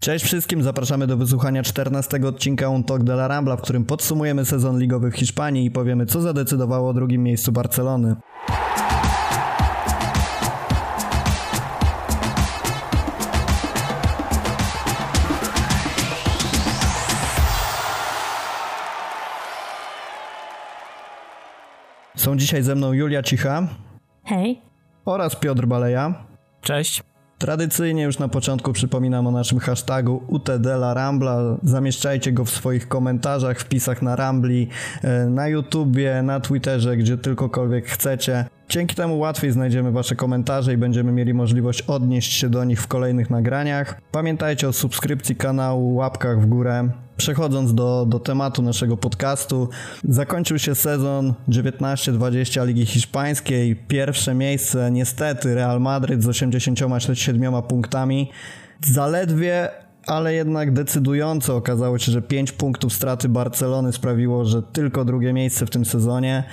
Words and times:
Cześć 0.00 0.24
wszystkim, 0.24 0.62
zapraszamy 0.62 1.06
do 1.06 1.16
wysłuchania 1.16 1.62
14 1.62 2.20
odcinka 2.26 2.68
Un 2.68 2.84
Talk 2.84 3.02
de 3.02 3.12
la 3.12 3.28
Rambla, 3.28 3.56
w 3.56 3.62
którym 3.62 3.84
podsumujemy 3.84 4.44
sezon 4.44 4.78
ligowy 4.78 5.10
w 5.10 5.14
Hiszpanii 5.14 5.66
i 5.66 5.70
powiemy, 5.70 6.06
co 6.06 6.20
zadecydowało 6.20 6.88
o 6.88 6.94
drugim 6.94 7.22
miejscu 7.22 7.52
Barcelony. 7.52 8.16
Są 22.16 22.36
dzisiaj 22.36 22.62
ze 22.62 22.74
mną 22.74 22.92
Julia 22.92 23.22
Cicha. 23.22 23.68
Hej. 24.24 24.62
Oraz 25.04 25.36
Piotr 25.36 25.66
Baleja. 25.66 26.14
Cześć. 26.60 27.09
Tradycyjnie 27.40 28.02
już 28.02 28.18
na 28.18 28.28
początku 28.28 28.72
przypominam 28.72 29.26
o 29.26 29.30
naszym 29.30 29.58
hashtagu 29.58 30.22
UTDLA 30.28 30.94
Rambla. 30.94 31.38
Zamieszczajcie 31.62 32.32
go 32.32 32.44
w 32.44 32.50
swoich 32.50 32.88
komentarzach, 32.88 33.60
wpisach 33.60 34.02
na 34.02 34.16
Rambli, 34.16 34.68
e, 35.02 35.26
na 35.26 35.48
YouTubie, 35.48 36.22
na 36.22 36.40
Twitterze, 36.40 36.96
gdzie 36.96 37.18
tylkokolwiek 37.18 37.86
chcecie. 37.86 38.44
Dzięki 38.70 38.94
temu 38.94 39.18
łatwiej 39.18 39.52
znajdziemy 39.52 39.92
Wasze 39.92 40.16
komentarze 40.16 40.72
i 40.72 40.76
będziemy 40.76 41.12
mieli 41.12 41.34
możliwość 41.34 41.82
odnieść 41.82 42.32
się 42.32 42.50
do 42.50 42.64
nich 42.64 42.82
w 42.82 42.86
kolejnych 42.86 43.30
nagraniach. 43.30 44.00
Pamiętajcie 44.12 44.68
o 44.68 44.72
subskrypcji 44.72 45.36
kanału, 45.36 45.94
łapkach 45.94 46.40
w 46.40 46.46
górę. 46.46 46.88
Przechodząc 47.16 47.74
do, 47.74 48.06
do 48.08 48.20
tematu 48.20 48.62
naszego 48.62 48.96
podcastu, 48.96 49.68
zakończył 50.04 50.58
się 50.58 50.74
sezon 50.74 51.34
19-20 51.48 52.66
Ligi 52.66 52.86
Hiszpańskiej. 52.86 53.76
Pierwsze 53.76 54.34
miejsce 54.34 54.90
niestety 54.90 55.54
Real 55.54 55.80
Madryt 55.80 56.22
z 56.22 56.28
87 56.28 57.62
punktami. 57.62 58.30
Zaledwie 58.86 59.68
ale 60.06 60.34
jednak 60.34 60.72
decydująco 60.72 61.56
okazało 61.56 61.98
się, 61.98 62.12
że 62.12 62.22
5 62.22 62.52
punktów 62.52 62.92
straty 62.92 63.28
Barcelony 63.28 63.92
sprawiło, 63.92 64.44
że 64.44 64.62
tylko 64.62 65.04
drugie 65.04 65.32
miejsce 65.32 65.66
w 65.66 65.70
tym 65.70 65.84
sezonie. 65.84 66.44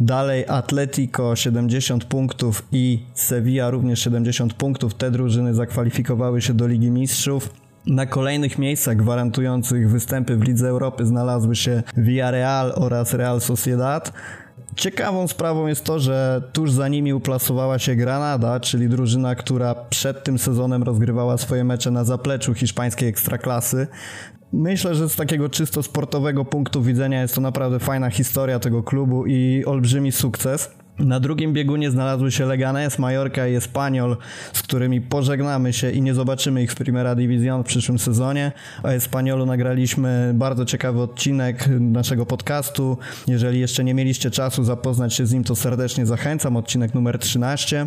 Dalej 0.00 0.44
Atletico 0.48 1.36
70 1.36 2.04
punktów 2.04 2.66
i 2.72 3.06
Sevilla 3.14 3.70
również 3.70 4.00
70 4.00 4.54
punktów. 4.54 4.94
Te 4.94 5.10
drużyny 5.10 5.54
zakwalifikowały 5.54 6.42
się 6.42 6.54
do 6.54 6.66
Ligi 6.66 6.90
Mistrzów. 6.90 7.50
Na 7.86 8.06
kolejnych 8.06 8.58
miejscach 8.58 8.96
gwarantujących 8.96 9.90
występy 9.90 10.36
w 10.36 10.42
Lidze 10.42 10.68
Europy 10.68 11.06
znalazły 11.06 11.56
się 11.56 11.82
Villarreal 11.96 12.72
oraz 12.76 13.14
Real 13.14 13.40
Sociedad. 13.40 14.12
Ciekawą 14.76 15.28
sprawą 15.28 15.66
jest 15.66 15.84
to, 15.84 15.98
że 16.00 16.42
tuż 16.52 16.70
za 16.70 16.88
nimi 16.88 17.12
uplasowała 17.12 17.78
się 17.78 17.96
Granada, 17.96 18.60
czyli 18.60 18.88
drużyna, 18.88 19.34
która 19.34 19.74
przed 19.74 20.24
tym 20.24 20.38
sezonem 20.38 20.82
rozgrywała 20.82 21.38
swoje 21.38 21.64
mecze 21.64 21.90
na 21.90 22.04
zapleczu 22.04 22.54
hiszpańskiej 22.54 23.08
ekstraklasy. 23.08 23.86
Myślę, 24.52 24.94
że 24.94 25.08
z 25.08 25.16
takiego 25.16 25.48
czysto 25.48 25.82
sportowego 25.82 26.44
punktu 26.44 26.82
widzenia 26.82 27.22
jest 27.22 27.34
to 27.34 27.40
naprawdę 27.40 27.78
fajna 27.78 28.10
historia 28.10 28.58
tego 28.58 28.82
klubu 28.82 29.26
i 29.26 29.64
olbrzymi 29.66 30.12
sukces. 30.12 30.70
Na 30.98 31.20
drugim 31.20 31.52
biegunie 31.52 31.90
znalazły 31.90 32.32
się 32.32 32.46
Leganes, 32.46 32.98
Mallorca 32.98 33.48
i 33.48 33.54
Espanyol, 33.54 34.16
z 34.52 34.62
którymi 34.62 35.00
pożegnamy 35.00 35.72
się 35.72 35.90
i 35.90 36.02
nie 36.02 36.14
zobaczymy 36.14 36.62
ich 36.62 36.72
w 36.72 36.74
Primera 36.74 37.14
División 37.14 37.62
w 37.62 37.66
przyszłym 37.66 37.98
sezonie. 37.98 38.52
O 38.82 38.88
Espanyolu 38.88 39.46
nagraliśmy 39.46 40.32
bardzo 40.34 40.64
ciekawy 40.64 41.00
odcinek 41.00 41.68
naszego 41.80 42.26
podcastu. 42.26 42.98
Jeżeli 43.26 43.60
jeszcze 43.60 43.84
nie 43.84 43.94
mieliście 43.94 44.30
czasu 44.30 44.64
zapoznać 44.64 45.14
się 45.14 45.26
z 45.26 45.32
nim, 45.32 45.44
to 45.44 45.56
serdecznie 45.56 46.06
zachęcam. 46.06 46.56
Odcinek 46.56 46.94
numer 46.94 47.18
13. 47.18 47.86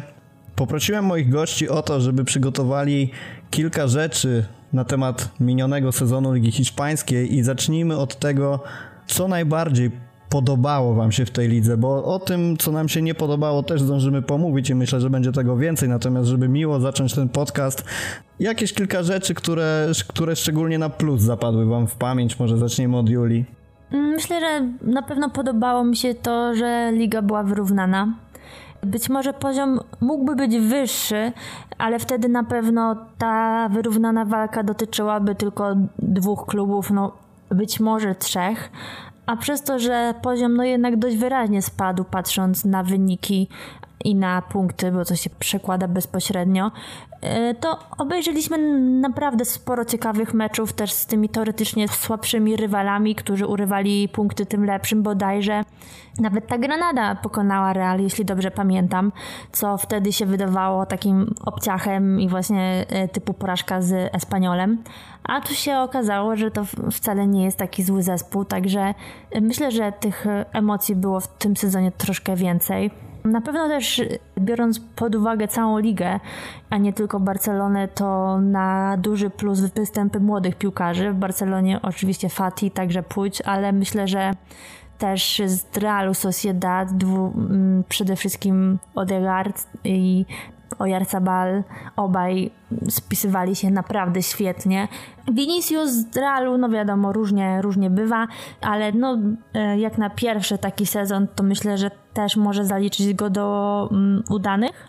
Poprosiłem 0.56 1.06
moich 1.06 1.30
gości 1.30 1.70
o 1.70 1.82
to, 1.82 2.02
żeby 2.02 2.24
przygotowali 2.26 3.12
kilka 3.50 3.88
rzeczy 3.88 4.46
na 4.74 4.86
temat 4.86 5.30
minionego 5.40 5.92
sezonu 5.92 6.34
Ligi 6.34 6.52
Hiszpańskiej 6.52 7.36
i 7.36 7.44
zacznijmy 7.44 7.98
od 7.98 8.20
tego, 8.20 8.64
co 9.08 9.28
najbardziej 9.28 9.92
podobało 10.30 10.94
Wam 10.94 11.12
się 11.12 11.26
w 11.26 11.32
tej 11.32 11.48
lidze, 11.48 11.78
bo 11.78 12.04
o 12.04 12.20
tym, 12.20 12.58
co 12.58 12.72
nam 12.72 12.90
się 12.90 13.02
nie 13.02 13.16
podobało, 13.16 13.64
też 13.64 13.82
zdążymy 13.82 14.22
pomówić 14.22 14.70
i 14.70 14.76
myślę, 14.76 15.02
że 15.02 15.10
będzie 15.10 15.32
tego 15.32 15.58
więcej. 15.58 15.90
Natomiast, 15.90 16.28
żeby 16.28 16.50
miło 16.50 16.80
zacząć 16.80 17.16
ten 17.16 17.30
podcast, 17.30 17.84
jakieś 18.40 18.74
kilka 18.74 19.04
rzeczy, 19.04 19.34
które, 19.34 19.88
które 20.08 20.36
szczególnie 20.36 20.80
na 20.80 20.90
plus 20.90 21.22
zapadły 21.22 21.66
Wam 21.66 21.88
w 21.88 21.96
pamięć. 21.96 22.40
Może 22.40 22.58
zaczniemy 22.58 22.98
od 22.98 23.10
Julii. 23.10 23.46
Myślę, 23.92 24.40
że 24.40 24.68
na 24.82 25.02
pewno 25.02 25.30
podobało 25.30 25.84
mi 25.84 25.96
się 25.96 26.14
to, 26.14 26.56
że 26.56 26.92
liga 26.94 27.22
była 27.22 27.44
wyrównana. 27.44 28.14
Być 28.84 29.10
może 29.10 29.34
poziom 29.34 29.80
mógłby 30.02 30.36
być 30.36 30.60
wyższy, 30.60 31.32
ale 31.78 32.00
wtedy 32.00 32.30
na 32.30 32.44
pewno 32.44 32.96
ta 33.18 33.70
wyrównana 33.70 34.26
walka 34.26 34.64
dotyczyłaby 34.64 35.36
tylko 35.36 35.76
dwóch 36.00 36.46
klubów, 36.46 36.92
no 36.92 37.12
być 37.52 37.80
może 37.80 38.16
trzech, 38.16 38.72
a 39.30 39.38
przez 39.38 39.62
to, 39.62 39.80
że 39.80 40.14
poziom 40.22 40.56
no 40.56 40.64
jednak 40.64 40.98
dość 40.98 41.18
wyraźnie 41.18 41.62
spadł, 41.62 42.04
patrząc 42.04 42.66
na 42.66 42.84
wyniki 42.84 43.48
i 44.06 44.16
na 44.16 44.42
punkty, 44.42 44.92
bo 44.92 45.06
to 45.06 45.16
się 45.16 45.30
przekłada 45.30 45.88
bezpośrednio, 45.88 46.72
e, 47.22 47.54
to 47.54 47.80
obejrzeliśmy 47.98 48.58
naprawdę 49.02 49.46
sporo 49.46 49.86
ciekawych 49.86 50.34
meczów 50.34 50.74
też 50.74 50.92
z 50.92 51.06
tymi 51.06 51.30
teoretycznie 51.30 51.88
słabszymi 51.88 52.56
rywalami, 52.56 53.16
którzy 53.16 53.48
urywali 53.48 54.10
punkty 54.10 54.46
tym 54.46 54.66
lepszym 54.66 55.04
bodajże. 55.04 55.64
Nawet 56.20 56.48
ta 56.48 56.58
Granada 56.58 57.16
pokonała 57.16 57.74
Real, 57.74 58.02
jeśli 58.02 58.26
dobrze 58.26 58.52
pamiętam, 58.52 59.12
co 59.52 59.78
wtedy 59.78 60.14
się 60.14 60.26
wydawało 60.26 60.86
takim 60.86 61.36
obciachem 61.46 62.22
i 62.22 62.30
właśnie 62.30 62.86
e, 62.90 63.08
typu 63.08 63.34
porażka 63.34 63.82
z 63.82 64.16
Espaniolem. 64.16 64.84
A 65.24 65.42
tu 65.42 65.54
się 65.54 65.78
okazało, 65.78 66.36
że 66.36 66.52
to 66.52 66.66
wcale 66.92 67.28
nie 67.28 67.44
jest 67.44 67.58
taki 67.58 67.84
zły 67.84 68.04
zespół, 68.04 68.46
także 68.46 68.94
myślę, 69.42 69.72
że 69.72 69.92
tych 69.92 70.26
emocji 70.54 70.96
było 70.96 71.20
w 71.20 71.28
tym 71.28 71.58
sezonie 71.58 71.92
troszkę 71.92 72.36
więcej. 72.36 72.92
Na 73.24 73.42
pewno 73.42 73.68
też 73.68 74.02
biorąc 74.40 74.80
pod 74.80 75.16
uwagę 75.16 75.48
całą 75.48 75.80
ligę, 75.80 76.20
a 76.70 76.78
nie 76.78 76.94
tylko 76.94 77.20
Barcelonę, 77.20 77.88
to 77.88 78.40
na 78.42 78.98
duży 78.98 79.30
plus 79.30 79.60
występy 79.60 80.20
młodych 80.20 80.56
piłkarzy. 80.56 81.12
W 81.12 81.16
Barcelonie 81.16 81.80
oczywiście 81.82 82.30
Fati, 82.30 82.72
także 82.72 83.04
Puig, 83.04 83.34
ale 83.46 83.72
myślę, 83.72 84.08
że 84.08 84.32
też 84.98 85.42
z 85.46 85.78
Realu 85.78 86.14
Sociedad, 86.14 86.98
dwu, 86.98 87.34
przede 87.90 88.16
wszystkim 88.16 88.80
Odegaard 88.96 89.68
i 89.84 90.26
Oyarzabal, 90.80 91.64
obaj 91.96 92.52
spisywali 92.90 93.56
się 93.56 93.72
naprawdę 93.72 94.24
świetnie. 94.24 94.88
Vinicius 95.32 95.90
z 95.90 96.18
Realu, 96.18 96.58
no 96.58 96.70
wiadomo, 96.70 97.14
różnie, 97.14 97.62
różnie 97.62 97.90
bywa, 97.90 98.28
ale 98.62 98.92
no 98.92 99.18
e, 99.54 99.80
jak 99.80 99.98
na 99.98 100.10
pierwszy 100.10 100.58
taki 100.58 100.86
sezon, 100.86 101.28
to 101.36 101.44
myślę, 101.44 101.78
że 101.78 101.92
też 102.14 102.38
może 102.38 102.66
zaliczyć 102.66 103.14
go 103.14 103.30
do 103.30 103.88
um, 103.92 104.24
udanych. 104.30 104.89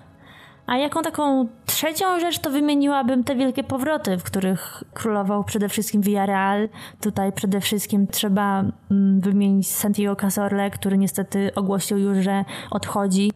A 0.71 0.77
jaką 0.77 1.03
taką 1.03 1.49
trzecią 1.67 2.21
rzecz 2.21 2.39
to 2.39 2.51
wymieniłabym 2.51 3.25
te 3.25 3.37
wielkie 3.37 3.65
powroty, 3.65 4.19
w 4.19 4.23
których 4.23 4.85
królował 4.95 5.45
przede 5.45 5.69
wszystkim 5.69 6.03
Villarreal. 6.03 6.69
Tutaj 7.01 7.33
przede 7.33 7.61
wszystkim 7.61 8.07
trzeba 8.07 8.65
mm, 8.91 9.21
wymienić 9.21 9.71
Santiago 9.71 10.17
Cazorle, 10.17 10.71
który 10.71 10.99
niestety 10.99 11.51
ogłosił 11.55 11.99
już, 11.99 12.19
że 12.19 12.45
odchodzi 12.71 13.33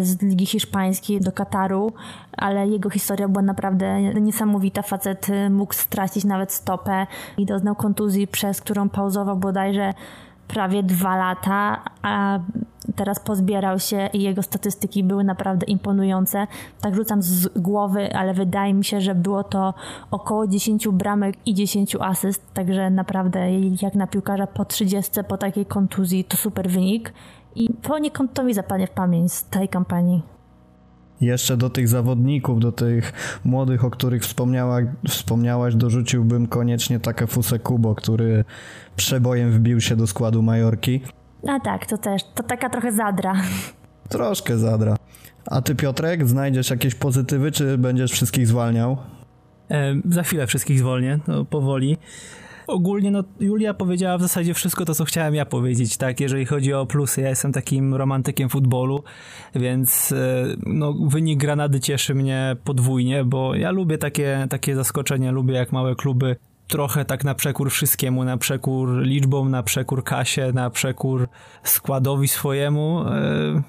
z 0.00 0.22
Ligi 0.22 0.46
Hiszpańskiej 0.46 1.20
do 1.20 1.32
Kataru, 1.32 1.92
ale 2.32 2.68
jego 2.68 2.90
historia 2.90 3.28
była 3.28 3.42
naprawdę 3.42 4.02
niesamowita. 4.02 4.82
Facet 4.82 5.26
mógł 5.50 5.74
stracić 5.74 6.24
nawet 6.24 6.52
stopę 6.52 7.06
i 7.38 7.46
doznał 7.46 7.74
kontuzji, 7.74 8.26
przez 8.26 8.60
którą 8.60 8.88
pauzował 8.88 9.36
bodajże 9.36 9.94
prawie 10.48 10.82
dwa 10.82 11.16
lata, 11.16 11.82
a 12.02 12.38
teraz 12.98 13.20
pozbierał 13.20 13.78
się 13.78 14.08
i 14.12 14.22
jego 14.22 14.42
statystyki 14.42 15.04
były 15.04 15.24
naprawdę 15.24 15.66
imponujące. 15.66 16.46
Tak 16.80 16.94
rzucam 16.94 17.22
z 17.22 17.48
głowy, 17.48 18.14
ale 18.14 18.34
wydaje 18.34 18.74
mi 18.74 18.84
się, 18.84 19.00
że 19.00 19.14
było 19.14 19.44
to 19.44 19.74
około 20.10 20.46
10 20.46 20.88
bramek 20.88 21.36
i 21.46 21.54
10 21.54 21.96
asyst, 22.00 22.54
także 22.54 22.90
naprawdę 22.90 23.40
jak 23.82 23.94
na 23.94 24.06
piłkarza 24.06 24.46
po 24.46 24.64
30, 24.64 25.10
po 25.28 25.36
takiej 25.36 25.66
kontuzji 25.66 26.24
to 26.24 26.36
super 26.36 26.70
wynik 26.70 27.12
i 27.54 27.72
poniekąd 27.72 28.34
to 28.34 28.44
mi 28.44 28.54
zapadnie 28.54 28.86
w 28.86 28.90
pamięć 28.90 29.32
z 29.32 29.44
tej 29.44 29.68
kampanii. 29.68 30.22
Jeszcze 31.20 31.56
do 31.56 31.70
tych 31.70 31.88
zawodników, 31.88 32.60
do 32.60 32.72
tych 32.72 33.12
młodych, 33.44 33.84
o 33.84 33.90
których 33.90 34.22
wspomniała, 34.22 34.78
wspomniałaś, 35.08 35.74
dorzuciłbym 35.74 36.46
koniecznie 36.46 37.00
Takefuse 37.00 37.58
Kubo, 37.58 37.94
który 37.94 38.44
przebojem 38.96 39.52
wbił 39.52 39.80
się 39.80 39.96
do 39.96 40.06
składu 40.06 40.42
Majorki. 40.42 41.00
A 41.46 41.60
tak, 41.60 41.86
to 41.86 41.98
też, 41.98 42.22
to 42.34 42.42
taka 42.42 42.70
trochę 42.70 42.92
zadra. 42.92 43.34
Troszkę 44.08 44.58
zadra. 44.58 44.96
A 45.46 45.62
ty 45.62 45.74
Piotrek, 45.74 46.28
znajdziesz 46.28 46.70
jakieś 46.70 46.94
pozytywy, 46.94 47.52
czy 47.52 47.78
będziesz 47.78 48.12
wszystkich 48.12 48.46
zwalniał? 48.46 48.96
E, 49.70 49.94
za 50.04 50.22
chwilę 50.22 50.46
wszystkich 50.46 50.78
zwolnię, 50.78 51.18
no, 51.28 51.44
powoli. 51.44 51.96
ogólnie 52.66 53.10
no, 53.10 53.24
Julia 53.40 53.74
powiedziała 53.74 54.18
w 54.18 54.22
zasadzie 54.22 54.54
wszystko 54.54 54.84
to, 54.84 54.94
co 54.94 55.04
chciałem 55.04 55.34
ja 55.34 55.46
powiedzieć, 55.46 55.96
tak, 55.96 56.20
jeżeli 56.20 56.46
chodzi 56.46 56.74
o 56.74 56.86
plusy, 56.86 57.20
ja 57.20 57.28
jestem 57.28 57.52
takim 57.52 57.94
romantykiem 57.94 58.48
futbolu, 58.48 59.02
więc 59.54 60.12
e, 60.12 60.44
no, 60.66 60.92
wynik 60.92 61.40
Granady 61.40 61.80
cieszy 61.80 62.14
mnie 62.14 62.56
podwójnie, 62.64 63.24
bo 63.24 63.54
ja 63.54 63.70
lubię 63.70 63.98
takie, 63.98 64.46
takie 64.50 64.74
zaskoczenia, 64.74 65.30
lubię 65.30 65.54
jak 65.54 65.72
małe 65.72 65.94
kluby 65.94 66.36
trochę 66.68 67.04
tak 67.04 67.24
na 67.24 67.34
przekór 67.34 67.70
wszystkiemu, 67.70 68.24
na 68.24 68.36
przekór 68.36 69.02
liczbom, 69.02 69.50
na 69.50 69.62
przekór 69.62 70.04
kasie, 70.04 70.52
na 70.54 70.70
przekór 70.70 71.28
składowi 71.62 72.28
swojemu 72.28 73.04
e, 73.06 73.62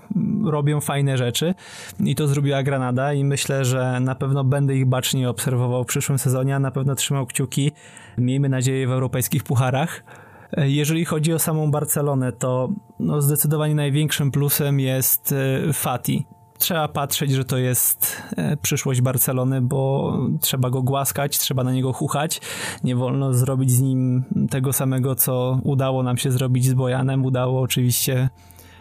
robią 0.43 0.81
fajne 0.81 1.17
rzeczy 1.17 1.53
i 1.99 2.15
to 2.15 2.27
zrobiła 2.27 2.63
Granada 2.63 3.13
i 3.13 3.23
myślę, 3.23 3.65
że 3.65 3.99
na 3.99 4.15
pewno 4.15 4.43
będę 4.43 4.75
ich 4.75 4.85
bacznie 4.85 5.29
obserwował 5.29 5.83
w 5.83 5.87
przyszłym 5.87 6.19
sezonie, 6.19 6.55
a 6.55 6.59
na 6.59 6.71
pewno 6.71 6.95
trzymał 6.95 7.25
kciuki, 7.25 7.71
miejmy 8.17 8.49
nadzieję 8.49 8.87
w 8.87 8.91
europejskich 8.91 9.43
pucharach. 9.43 10.03
E, 10.51 10.69
jeżeli 10.69 11.05
chodzi 11.05 11.33
o 11.33 11.39
samą 11.39 11.71
Barcelonę, 11.71 12.31
to 12.31 12.69
no 12.99 13.21
zdecydowanie 13.21 13.75
największym 13.75 14.31
plusem 14.31 14.79
jest 14.79 15.31
e, 15.67 15.73
Fati 15.73 16.25
trzeba 16.59 16.87
patrzeć, 16.87 17.31
że 17.31 17.45
to 17.45 17.57
jest 17.57 18.21
e, 18.37 18.57
przyszłość 18.57 19.01
Barcelony, 19.01 19.61
bo 19.61 20.13
trzeba 20.41 20.69
go 20.69 20.81
głaskać, 20.81 21.37
trzeba 21.37 21.63
na 21.63 21.73
niego 21.73 21.93
chuchać. 21.93 22.41
Nie 22.83 22.95
wolno 22.95 23.33
zrobić 23.33 23.71
z 23.71 23.81
nim 23.81 24.23
tego 24.49 24.73
samego, 24.73 25.15
co 25.15 25.59
udało 25.63 26.03
nam 26.03 26.17
się 26.17 26.31
zrobić 26.31 26.65
z 26.65 26.73
Bojanem. 26.73 27.25
Udało 27.25 27.61
oczywiście 27.61 28.29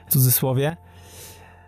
w 0.06 0.12
cudzysłowie. 0.12 0.76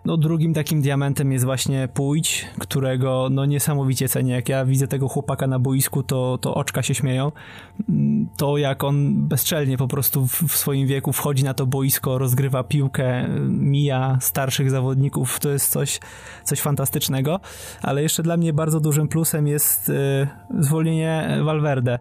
No 0.05 0.17
drugim 0.17 0.55
takim 0.55 0.82
diamentem 0.82 1.32
jest 1.32 1.44
właśnie 1.44 1.88
Pójdź, 1.94 2.49
którego 2.58 3.29
no 3.31 3.44
niesamowicie 3.44 4.08
cenię. 4.08 4.32
Jak 4.32 4.49
ja 4.49 4.64
widzę 4.64 4.88
tego 4.88 5.08
chłopaka 5.08 5.47
na 5.47 5.58
boisku, 5.58 6.02
to, 6.02 6.38
to 6.38 6.55
oczka 6.55 6.82
się 6.82 6.94
śmieją. 6.94 7.32
To 8.37 8.56
jak 8.56 8.85
on 8.85 9.29
bezczelnie 9.29 9.76
po 9.76 9.88
prostu 9.88 10.26
w, 10.26 10.43
w 10.43 10.56
swoim 10.56 10.87
wieku 10.87 11.12
wchodzi 11.12 11.44
na 11.44 11.55
to 11.55 11.67
boisko, 11.67 12.19
rozgrywa 12.19 12.64
piłkę, 12.64 13.29
mija 13.49 14.19
starszych 14.20 14.70
zawodników, 14.70 15.41
to 15.41 15.50
jest 15.50 15.70
coś, 15.70 16.00
coś 16.44 16.61
fantastycznego. 16.61 17.41
Ale 17.82 18.02
jeszcze 18.02 18.23
dla 18.23 18.37
mnie 18.37 18.52
bardzo 18.52 18.81
dużym 18.81 19.08
plusem 19.08 19.47
jest 19.47 19.88
y, 19.88 20.29
zwolnienie 20.58 21.38
Valverde 21.44 21.99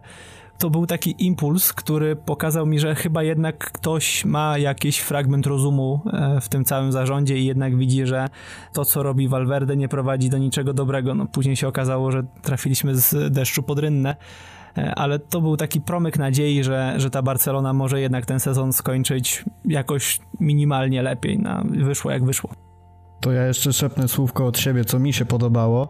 to 0.60 0.70
był 0.70 0.86
taki 0.86 1.14
impuls, 1.18 1.72
który 1.72 2.16
pokazał 2.16 2.66
mi, 2.66 2.78
że 2.78 2.94
chyba 2.94 3.22
jednak 3.22 3.72
ktoś 3.72 4.24
ma 4.24 4.58
jakiś 4.58 4.98
fragment 4.98 5.46
rozumu 5.46 6.00
e, 6.12 6.40
w 6.40 6.48
tym 6.48 6.64
całym 6.64 6.92
zarządzie 6.92 7.38
i 7.38 7.44
jednak 7.44 7.76
widzi, 7.76 8.06
że 8.06 8.28
to, 8.72 8.84
co 8.84 9.02
robi 9.02 9.28
Valverde 9.28 9.76
nie 9.76 9.88
prowadzi 9.88 10.30
do 10.30 10.38
niczego 10.38 10.72
dobrego. 10.74 11.14
No, 11.14 11.26
później 11.26 11.56
się 11.56 11.68
okazało, 11.68 12.12
że 12.12 12.22
trafiliśmy 12.42 12.96
z 12.96 13.32
deszczu 13.32 13.62
pod 13.62 13.78
rynnę 13.78 14.16
e, 14.78 14.94
ale 14.94 15.18
to 15.18 15.40
był 15.40 15.56
taki 15.56 15.80
promyk 15.80 16.18
nadziei, 16.18 16.64
że, 16.64 16.94
że 16.96 17.10
ta 17.10 17.22
Barcelona 17.22 17.72
może 17.72 18.00
jednak 18.00 18.26
ten 18.26 18.40
sezon 18.40 18.72
skończyć 18.72 19.44
jakoś 19.64 20.20
minimalnie 20.40 21.02
lepiej. 21.02 21.38
No, 21.38 21.62
wyszło 21.64 22.10
jak 22.10 22.24
wyszło. 22.24 22.69
To 23.20 23.32
ja 23.32 23.46
jeszcze 23.46 23.72
szepnę 23.72 24.08
słówko 24.08 24.46
od 24.46 24.58
siebie, 24.58 24.84
co 24.84 24.98
mi 24.98 25.12
się 25.12 25.24
podobało, 25.24 25.88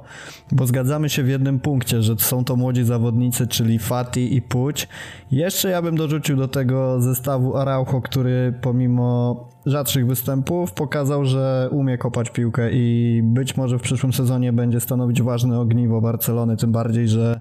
bo 0.52 0.66
zgadzamy 0.66 1.08
się 1.08 1.22
w 1.22 1.28
jednym 1.28 1.60
punkcie, 1.60 2.02
że 2.02 2.16
są 2.18 2.44
to 2.44 2.56
młodzi 2.56 2.84
zawodnicy, 2.84 3.46
czyli 3.46 3.78
Fati 3.78 4.36
i 4.36 4.42
Puć. 4.42 4.88
Jeszcze 5.30 5.70
ja 5.70 5.82
bym 5.82 5.96
dorzucił 5.96 6.36
do 6.36 6.48
tego 6.48 7.00
zestawu 7.00 7.56
Araujo, 7.56 8.00
który 8.02 8.54
pomimo 8.60 9.36
rzadszych 9.66 10.06
występów 10.06 10.72
pokazał, 10.72 11.24
że 11.24 11.68
umie 11.72 11.98
kopać 11.98 12.30
piłkę 12.30 12.72
i 12.72 13.20
być 13.24 13.56
może 13.56 13.78
w 13.78 13.82
przyszłym 13.82 14.12
sezonie 14.12 14.52
będzie 14.52 14.80
stanowić 14.80 15.22
ważne 15.22 15.60
ogniwo 15.60 16.00
Barcelony, 16.00 16.56
tym 16.56 16.72
bardziej, 16.72 17.08
że, 17.08 17.40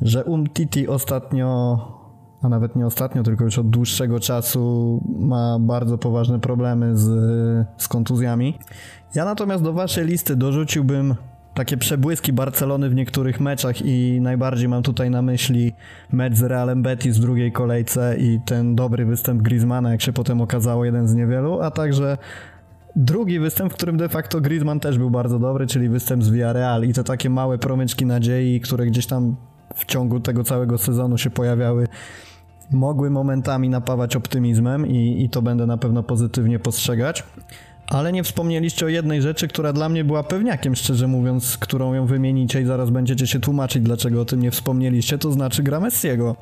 że 0.00 0.24
Umtiti 0.24 0.88
ostatnio 0.88 1.78
a 2.42 2.48
nawet 2.48 2.76
nie 2.76 2.86
ostatnio, 2.86 3.22
tylko 3.22 3.44
już 3.44 3.58
od 3.58 3.70
dłuższego 3.70 4.20
czasu 4.20 5.00
ma 5.18 5.58
bardzo 5.60 5.98
poważne 5.98 6.40
problemy 6.40 6.96
z, 6.96 7.06
z 7.76 7.88
kontuzjami. 7.88 8.58
Ja 9.14 9.24
natomiast 9.24 9.64
do 9.64 9.72
waszej 9.72 10.06
listy 10.06 10.36
dorzuciłbym 10.36 11.14
takie 11.54 11.76
przebłyski 11.76 12.32
Barcelony 12.32 12.90
w 12.90 12.94
niektórych 12.94 13.40
meczach 13.40 13.82
i 13.82 14.18
najbardziej 14.20 14.68
mam 14.68 14.82
tutaj 14.82 15.10
na 15.10 15.22
myśli 15.22 15.72
mecz 16.12 16.34
z 16.34 16.42
Realem 16.42 16.82
Betis 16.82 17.16
w 17.16 17.20
drugiej 17.20 17.52
kolejce 17.52 18.16
i 18.18 18.40
ten 18.44 18.74
dobry 18.74 19.06
występ 19.06 19.42
Griezmana, 19.42 19.90
jak 19.92 20.02
się 20.02 20.12
potem 20.12 20.40
okazało, 20.40 20.84
jeden 20.84 21.08
z 21.08 21.14
niewielu, 21.14 21.60
a 21.60 21.70
także 21.70 22.18
drugi 22.96 23.38
występ, 23.38 23.72
w 23.72 23.76
którym 23.76 23.96
de 23.96 24.08
facto 24.08 24.40
Griezmann 24.40 24.80
też 24.80 24.98
był 24.98 25.10
bardzo 25.10 25.38
dobry, 25.38 25.66
czyli 25.66 25.88
występ 25.88 26.24
z 26.24 26.30
Villarreal 26.30 26.84
i 26.84 26.92
te 26.92 27.04
takie 27.04 27.30
małe 27.30 27.58
promyczki 27.58 28.06
nadziei, 28.06 28.60
które 28.60 28.86
gdzieś 28.86 29.06
tam 29.06 29.36
w 29.74 29.84
ciągu 29.84 30.20
tego 30.20 30.44
całego 30.44 30.78
sezonu 30.78 31.18
się 31.18 31.30
pojawiały, 31.30 31.86
mogły 32.70 33.10
momentami 33.10 33.68
napawać 33.68 34.16
optymizmem 34.16 34.86
i, 34.86 35.24
i 35.24 35.28
to 35.28 35.42
będę 35.42 35.66
na 35.66 35.76
pewno 35.76 36.02
pozytywnie 36.02 36.58
postrzegać. 36.58 37.22
Ale 37.86 38.12
nie 38.12 38.22
wspomnieliście 38.22 38.86
o 38.86 38.88
jednej 38.88 39.22
rzeczy, 39.22 39.48
która 39.48 39.72
dla 39.72 39.88
mnie 39.88 40.04
była 40.04 40.22
pewniakiem, 40.22 40.76
szczerze 40.76 41.08
mówiąc, 41.08 41.58
którą 41.58 41.94
ją 41.94 42.06
wymienicie 42.06 42.60
i 42.60 42.64
zaraz 42.64 42.90
będziecie 42.90 43.26
się 43.26 43.40
tłumaczyć, 43.40 43.82
dlaczego 43.82 44.20
o 44.20 44.24
tym 44.24 44.42
nie 44.42 44.50
wspomnieliście, 44.50 45.18
to 45.18 45.32
znaczy 45.32 45.62
gra 45.62 45.80
Messiego. 45.80 46.36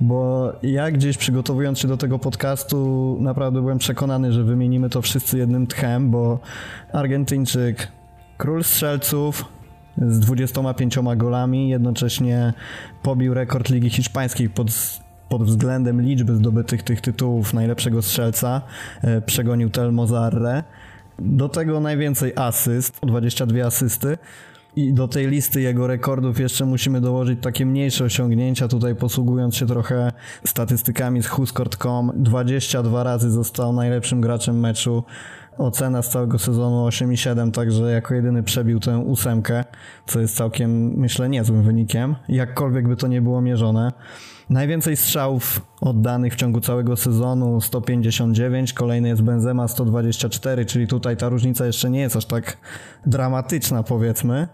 Bo 0.00 0.52
ja 0.62 0.90
gdzieś 0.90 1.16
przygotowując 1.16 1.78
się 1.78 1.88
do 1.88 1.96
tego 1.96 2.18
podcastu, 2.18 3.16
naprawdę 3.20 3.60
byłem 3.60 3.78
przekonany, 3.78 4.32
że 4.32 4.44
wymienimy 4.44 4.90
to 4.90 5.02
wszyscy 5.02 5.38
jednym 5.38 5.66
tchem, 5.66 6.10
bo 6.10 6.38
Argentyńczyk, 6.92 7.88
król 8.38 8.64
strzelców 8.64 9.44
z 9.98 10.20
25 10.20 10.98
golami, 11.16 11.68
jednocześnie 11.68 12.52
pobił 13.02 13.34
rekord 13.34 13.68
Ligi 13.70 13.90
Hiszpańskiej 13.90 14.50
pod 14.50 14.70
pod 15.32 15.44
względem 15.44 16.02
liczby 16.02 16.36
zdobytych 16.36 16.82
tych 16.82 17.00
tytułów 17.00 17.54
najlepszego 17.54 18.02
strzelca 18.02 18.62
e, 19.02 19.20
przegonił 19.20 19.70
Telmo 19.70 20.06
Zarre. 20.06 20.64
Do 21.18 21.48
tego 21.48 21.80
najwięcej 21.80 22.32
asyst, 22.36 22.98
22 23.02 23.66
asysty. 23.66 24.18
I 24.76 24.92
do 24.92 25.08
tej 25.08 25.28
listy 25.28 25.60
jego 25.60 25.86
rekordów 25.86 26.40
jeszcze 26.40 26.66
musimy 26.66 27.00
dołożyć 27.00 27.38
takie 27.42 27.66
mniejsze 27.66 28.04
osiągnięcia, 28.04 28.68
tutaj 28.68 28.94
posługując 28.94 29.56
się 29.56 29.66
trochę 29.66 30.12
statystykami 30.44 31.22
z 31.22 31.26
Huskort.com. 31.26 32.12
22 32.14 33.04
razy 33.04 33.30
został 33.30 33.72
najlepszym 33.72 34.20
graczem 34.20 34.60
meczu. 34.60 35.04
Ocena 35.58 36.02
z 36.02 36.08
całego 36.08 36.38
sezonu 36.38 36.86
8,7, 36.88 37.50
także 37.50 37.90
jako 37.90 38.14
jedyny 38.14 38.42
przebił 38.42 38.80
tę 38.80 38.98
ósemkę, 38.98 39.64
co 40.06 40.20
jest 40.20 40.36
całkiem, 40.36 40.94
myślę, 40.98 41.28
niezłym 41.28 41.62
wynikiem. 41.62 42.16
Jakkolwiek 42.28 42.88
by 42.88 42.96
to 42.96 43.06
nie 43.06 43.22
było 43.22 43.40
mierzone. 43.40 43.92
Najwięcej 44.52 44.96
strzałów 44.96 45.60
oddanych 45.80 46.32
w 46.32 46.36
ciągu 46.36 46.60
całego 46.60 46.96
sezonu 46.96 47.60
159, 47.60 48.72
kolejny 48.72 49.08
jest 49.08 49.22
Benzema 49.22 49.68
124, 49.68 50.66
czyli 50.66 50.86
tutaj 50.86 51.16
ta 51.16 51.28
różnica 51.28 51.66
jeszcze 51.66 51.90
nie 51.90 52.00
jest 52.00 52.16
aż 52.16 52.24
tak 52.24 52.56
dramatyczna 53.06 53.82
powiedzmy 53.82 54.48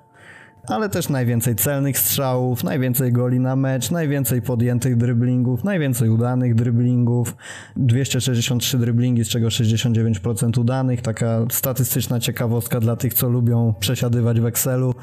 ale 0.71 0.89
też 0.89 1.09
najwięcej 1.09 1.57
celnych 1.57 1.99
strzałów, 1.99 2.65
najwięcej 2.65 3.13
goli 3.13 3.41
na 3.41 3.57
mecz, 3.57 3.91
najwięcej 3.91 4.43
podjętych 4.43 4.97
dryblingów, 4.97 5.65
najwięcej 5.65 6.09
udanych 6.09 6.55
dryblingów, 6.55 7.37
263 7.77 8.79
dryblingi, 8.79 9.25
z 9.25 9.29
czego 9.29 9.49
69% 9.49 10.61
udanych, 10.61 11.03
taka 11.03 11.45
statystyczna 11.51 12.21
ciekawostka 12.21 12.81
dla 12.81 12.97
tych, 12.97 13.15
co 13.15 13.29
lubią 13.29 13.75
przesiadywać 13.81 14.41
w 14.41 14.47
Excelu. 14.47 14.95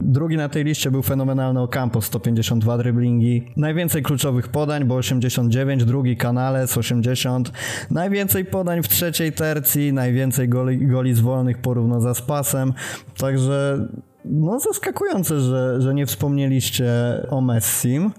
Drugi 0.00 0.36
na 0.36 0.48
tej 0.48 0.64
liście 0.64 0.90
był 0.90 1.02
fenomenalny 1.02 1.60
Ocampo, 1.60 2.02
152 2.02 2.78
dryblingi. 2.78 3.52
Najwięcej 3.56 4.02
kluczowych 4.02 4.48
podań, 4.48 4.84
bo 4.84 4.94
89, 4.94 5.84
drugi 5.84 6.16
Canales 6.16 6.78
80. 6.78 7.52
Najwięcej 7.90 8.44
podań 8.44 8.82
w 8.82 8.88
trzeciej 8.88 9.32
tercji, 9.32 9.92
najwięcej 9.92 10.48
goli, 10.48 10.86
goli 10.86 11.14
z 11.14 11.20
wolnych 11.20 11.58
porówno 11.58 12.00
za 12.00 12.14
spasem. 12.14 12.72
Także 13.18 13.88
no 14.24 14.60
zaskakujące, 14.60 15.40
że, 15.40 15.80
że 15.80 15.94
nie 15.94 16.06
wspomnieliście 16.06 16.92
o 17.30 17.40
Messim. 17.40 18.10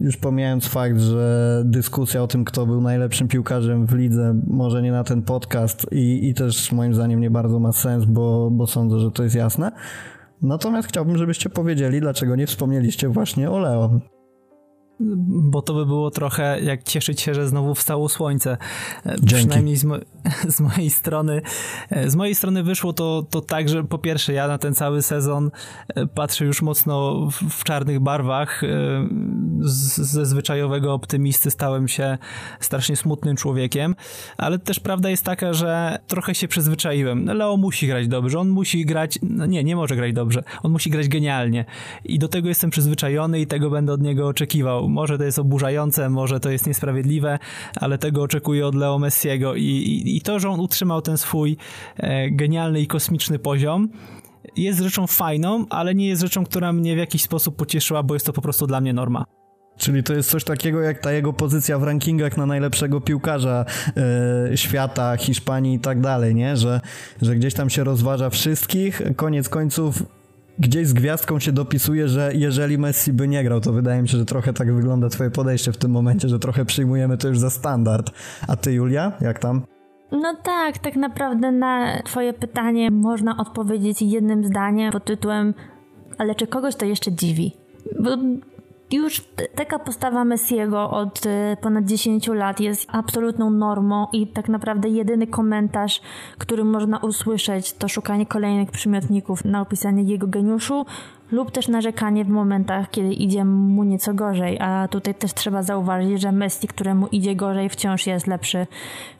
Już 0.00 0.16
pomijając 0.16 0.66
fakt, 0.66 0.98
że 0.98 1.62
dyskusja 1.64 2.22
o 2.22 2.26
tym, 2.26 2.44
kto 2.44 2.66
był 2.66 2.80
najlepszym 2.80 3.28
piłkarzem 3.28 3.86
w 3.86 3.92
lidze, 3.92 4.40
może 4.46 4.82
nie 4.82 4.92
na 4.92 5.04
ten 5.04 5.22
podcast 5.22 5.86
i, 5.92 6.28
i 6.28 6.34
też 6.34 6.72
moim 6.72 6.94
zdaniem 6.94 7.20
nie 7.20 7.30
bardzo 7.30 7.58
ma 7.58 7.72
sens, 7.72 8.04
bo, 8.04 8.50
bo 8.50 8.66
sądzę, 8.66 8.98
że 8.98 9.10
to 9.10 9.22
jest 9.22 9.34
jasne. 9.34 9.72
Natomiast 10.42 10.88
chciałbym, 10.88 11.18
żebyście 11.18 11.50
powiedzieli, 11.50 12.00
dlaczego 12.00 12.36
nie 12.36 12.46
wspomnieliście 12.46 13.08
właśnie 13.08 13.50
o 13.50 13.58
Leo 13.58 14.00
bo 15.00 15.62
to 15.62 15.74
by 15.74 15.86
było 15.86 16.10
trochę 16.10 16.60
jak 16.60 16.82
cieszyć 16.82 17.20
się, 17.20 17.34
że 17.34 17.48
znowu 17.48 17.74
wstało 17.74 18.08
słońce. 18.08 18.56
E, 19.06 19.16
Dzięki. 19.22 19.26
Przynajmniej 19.26 19.76
z, 19.76 19.84
mo 19.84 19.96
z, 20.48 20.60
mojej 20.60 20.90
strony. 20.90 21.42
E, 21.90 22.10
z 22.10 22.16
mojej 22.16 22.34
strony 22.34 22.62
wyszło 22.62 22.92
to, 22.92 23.26
to 23.30 23.40
tak, 23.40 23.68
że 23.68 23.84
po 23.84 23.98
pierwsze 23.98 24.32
ja 24.32 24.48
na 24.48 24.58
ten 24.58 24.74
cały 24.74 25.02
sezon 25.02 25.50
e, 25.88 26.06
patrzę 26.06 26.44
już 26.44 26.62
mocno 26.62 27.26
w, 27.30 27.34
w 27.34 27.64
czarnych 27.64 28.00
barwach. 28.00 28.62
z, 29.60 29.96
ze 29.96 30.26
zwyczajowego 30.26 30.94
optymisty 30.94 31.50
stałem 31.50 31.88
się 31.88 32.18
strasznie 32.60 32.96
smutnym 32.96 33.36
człowiekiem, 33.36 33.94
ale 34.36 34.58
też 34.58 34.80
prawda 34.80 35.10
jest 35.10 35.24
taka, 35.24 35.52
że 35.52 35.98
trochę 36.06 36.34
się 36.34 36.48
przyzwyczaiłem. 36.48 37.24
Leo 37.24 37.56
musi 37.56 37.86
grać 37.86 38.08
dobrze, 38.08 38.38
on 38.38 38.48
musi 38.48 38.86
grać, 38.86 39.18
no 39.22 39.46
nie, 39.46 39.64
nie 39.64 39.76
może 39.76 39.96
grać 39.96 40.12
dobrze, 40.12 40.42
on 40.62 40.72
musi 40.72 40.90
grać 40.90 41.08
genialnie 41.08 41.64
i 42.04 42.18
do 42.18 42.28
tego 42.28 42.48
jestem 42.48 42.70
przyzwyczajony 42.70 43.40
i 43.40 43.46
tego 43.46 43.70
będę 43.70 43.92
od 43.92 44.02
niego 44.02 44.28
oczekiwał. 44.28 44.83
Może 44.88 45.18
to 45.18 45.24
jest 45.24 45.38
oburzające, 45.38 46.10
może 46.10 46.40
to 46.40 46.50
jest 46.50 46.66
niesprawiedliwe, 46.66 47.38
ale 47.80 47.98
tego 47.98 48.22
oczekuję 48.22 48.66
od 48.66 48.74
Leo 48.74 48.98
Messiego 48.98 49.54
i, 49.54 49.62
i, 49.62 50.16
i 50.16 50.20
to, 50.20 50.38
że 50.38 50.48
on 50.48 50.60
utrzymał 50.60 51.02
ten 51.02 51.18
swój 51.18 51.56
e, 51.96 52.30
genialny 52.30 52.80
i 52.80 52.86
kosmiczny 52.86 53.38
poziom, 53.38 53.88
jest 54.56 54.80
rzeczą 54.80 55.06
fajną, 55.06 55.66
ale 55.70 55.94
nie 55.94 56.08
jest 56.08 56.22
rzeczą, 56.22 56.44
która 56.44 56.72
mnie 56.72 56.94
w 56.94 56.98
jakiś 56.98 57.22
sposób 57.22 57.56
pocieszyła, 57.56 58.02
bo 58.02 58.14
jest 58.14 58.26
to 58.26 58.32
po 58.32 58.42
prostu 58.42 58.66
dla 58.66 58.80
mnie 58.80 58.92
norma. 58.92 59.24
Czyli 59.76 60.02
to 60.02 60.14
jest 60.14 60.30
coś 60.30 60.44
takiego 60.44 60.80
jak 60.80 60.98
ta 60.98 61.12
jego 61.12 61.32
pozycja 61.32 61.78
w 61.78 61.82
rankingach 61.82 62.36
na 62.36 62.46
najlepszego 62.46 63.00
piłkarza 63.00 63.64
e, 64.50 64.56
świata, 64.56 65.16
Hiszpanii 65.16 65.74
i 65.74 65.80
tak 65.80 66.00
dalej, 66.00 66.34
nie? 66.34 66.56
Że, 66.56 66.80
że 67.22 67.36
gdzieś 67.36 67.54
tam 67.54 67.70
się 67.70 67.84
rozważa 67.84 68.30
wszystkich, 68.30 69.02
koniec 69.16 69.48
końców 69.48 70.02
gdzieś 70.58 70.86
z 70.86 70.92
gwiazdką 70.92 71.38
się 71.38 71.52
dopisuje, 71.52 72.08
że 72.08 72.30
jeżeli 72.34 72.78
Messi 72.78 73.12
by 73.12 73.28
nie 73.28 73.44
grał, 73.44 73.60
to 73.60 73.72
wydaje 73.72 74.02
mi 74.02 74.08
się, 74.08 74.18
że 74.18 74.24
trochę 74.24 74.52
tak 74.52 74.74
wygląda 74.74 75.08
twoje 75.08 75.30
podejście 75.30 75.72
w 75.72 75.76
tym 75.76 75.90
momencie, 75.90 76.28
że 76.28 76.38
trochę 76.38 76.64
przyjmujemy 76.64 77.18
to 77.18 77.28
już 77.28 77.38
za 77.38 77.50
standard. 77.50 78.10
A 78.48 78.56
ty 78.56 78.72
Julia, 78.72 79.12
jak 79.20 79.38
tam? 79.38 79.62
No 80.12 80.36
tak, 80.42 80.78
tak 80.78 80.96
naprawdę 80.96 81.52
na 81.52 82.02
Twoje 82.02 82.32
pytanie 82.32 82.90
można 82.90 83.36
odpowiedzieć 83.36 84.02
jednym 84.02 84.44
zdaniem 84.44 84.92
pod 84.92 85.04
tytułem 85.04 85.54
Ale 86.18 86.34
czy 86.34 86.46
kogoś 86.46 86.76
to 86.76 86.84
jeszcze 86.84 87.12
dziwi? 87.12 87.52
Bo 88.00 88.10
już 88.90 89.24
taka 89.54 89.78
postawa 89.78 90.24
Messiego 90.24 90.90
od 90.90 91.26
y, 91.26 91.56
ponad 91.60 91.84
10 91.84 92.28
lat 92.28 92.60
jest 92.60 92.86
absolutną 92.92 93.50
normą 93.50 94.06
i 94.12 94.26
tak 94.26 94.48
naprawdę 94.48 94.88
jedyny 94.88 95.26
komentarz, 95.26 96.00
który 96.38 96.64
można 96.64 96.98
usłyszeć, 96.98 97.72
to 97.72 97.88
szukanie 97.88 98.26
kolejnych 98.26 98.70
przymiotników 98.70 99.44
na 99.44 99.60
opisanie 99.60 100.02
jego 100.02 100.26
geniuszu 100.26 100.86
lub 101.34 101.50
też 101.50 101.68
narzekanie 101.68 102.24
w 102.24 102.28
momentach, 102.28 102.90
kiedy 102.90 103.12
idzie 103.12 103.44
mu 103.44 103.84
nieco 103.84 104.14
gorzej, 104.14 104.58
a 104.60 104.88
tutaj 104.88 105.14
też 105.14 105.34
trzeba 105.34 105.62
zauważyć, 105.62 106.20
że 106.20 106.32
Messi, 106.32 106.68
któremu 106.68 107.06
idzie 107.06 107.36
gorzej, 107.36 107.68
wciąż 107.68 108.06
jest 108.06 108.26
lepszy 108.26 108.66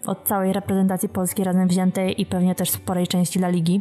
od 0.07 0.25
całej 0.25 0.53
reprezentacji 0.53 1.09
Polski 1.09 1.45
razem 1.45 1.69
wziętej 1.69 2.21
i 2.21 2.27
pewnie 2.27 2.55
też 2.55 2.71
sporej 2.71 3.07
części 3.07 3.39
La 3.39 3.49
Ligi. 3.49 3.81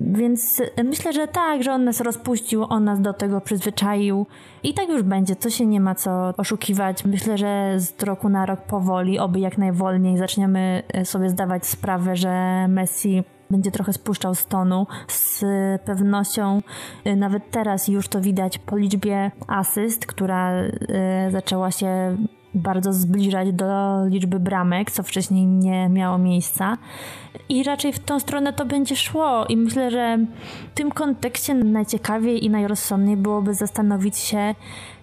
Więc 0.00 0.62
myślę, 0.84 1.12
że 1.12 1.28
tak, 1.28 1.62
że 1.62 1.72
on 1.72 1.84
nas 1.84 2.00
rozpuścił, 2.00 2.64
on 2.68 2.84
nas 2.84 3.00
do 3.00 3.12
tego 3.12 3.40
przyzwyczaił 3.40 4.26
i 4.62 4.74
tak 4.74 4.88
już 4.88 5.02
będzie, 5.02 5.36
to 5.36 5.50
się 5.50 5.66
nie 5.66 5.80
ma 5.80 5.94
co 5.94 6.32
oszukiwać. 6.36 7.04
Myślę, 7.04 7.38
że 7.38 7.74
z 7.76 8.02
roku 8.02 8.28
na 8.28 8.46
rok 8.46 8.60
powoli, 8.60 9.18
oby 9.18 9.40
jak 9.40 9.58
najwolniej 9.58 10.18
zaczniemy 10.18 10.82
sobie 11.04 11.28
zdawać 11.28 11.66
sprawę, 11.66 12.16
że 12.16 12.66
Messi 12.68 13.24
będzie 13.50 13.70
trochę 13.70 13.92
spuszczał 13.92 14.34
z 14.34 14.46
tonu. 14.46 14.86
Z 15.08 15.44
pewnością 15.84 16.62
y, 17.06 17.16
nawet 17.16 17.50
teraz 17.50 17.88
już 17.88 18.08
to 18.08 18.20
widać 18.20 18.58
po 18.58 18.76
liczbie 18.76 19.30
asyst, 19.46 20.06
która 20.06 20.62
y, 20.62 20.70
zaczęła 21.30 21.70
się 21.70 22.16
bardzo 22.54 22.92
zbliżać 22.92 23.52
do 23.52 23.66
liczby 24.06 24.40
bramek, 24.40 24.90
co 24.90 25.02
wcześniej 25.02 25.46
nie 25.46 25.88
miało 25.88 26.18
miejsca. 26.18 26.78
I 27.48 27.62
raczej 27.62 27.92
w 27.92 27.98
tą 27.98 28.20
stronę 28.20 28.52
to 28.52 28.66
będzie 28.66 28.96
szło. 28.96 29.46
I 29.46 29.56
myślę, 29.56 29.90
że 29.90 30.18
w 30.72 30.74
tym 30.74 30.90
kontekście 30.90 31.54
najciekawiej 31.54 32.44
i 32.44 32.50
najrozsądniej 32.50 33.16
byłoby 33.16 33.54
zastanowić 33.54 34.18
się, 34.18 34.54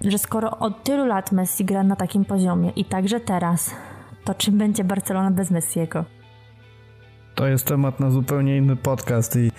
że 0.02 0.18
skoro 0.18 0.58
od 0.58 0.84
tylu 0.84 1.06
lat 1.06 1.32
Messi 1.32 1.66
gra 1.66 1.84
na 1.84 1.96
takim 1.96 2.26
poziomie 2.26 2.70
i 2.76 2.86
także 2.86 3.20
teraz, 3.20 3.76
to 4.24 4.34
czym 4.34 4.58
będzie 4.58 4.84
Barcelona 4.84 5.32
bez 5.32 5.52
Messiego? 5.52 6.17
To 7.38 7.48
jest 7.48 7.66
temat 7.66 8.00
na 8.00 8.12
zupełnie 8.12 8.58
inny 8.58 8.76
podcast 8.76 9.36
i 9.36 9.52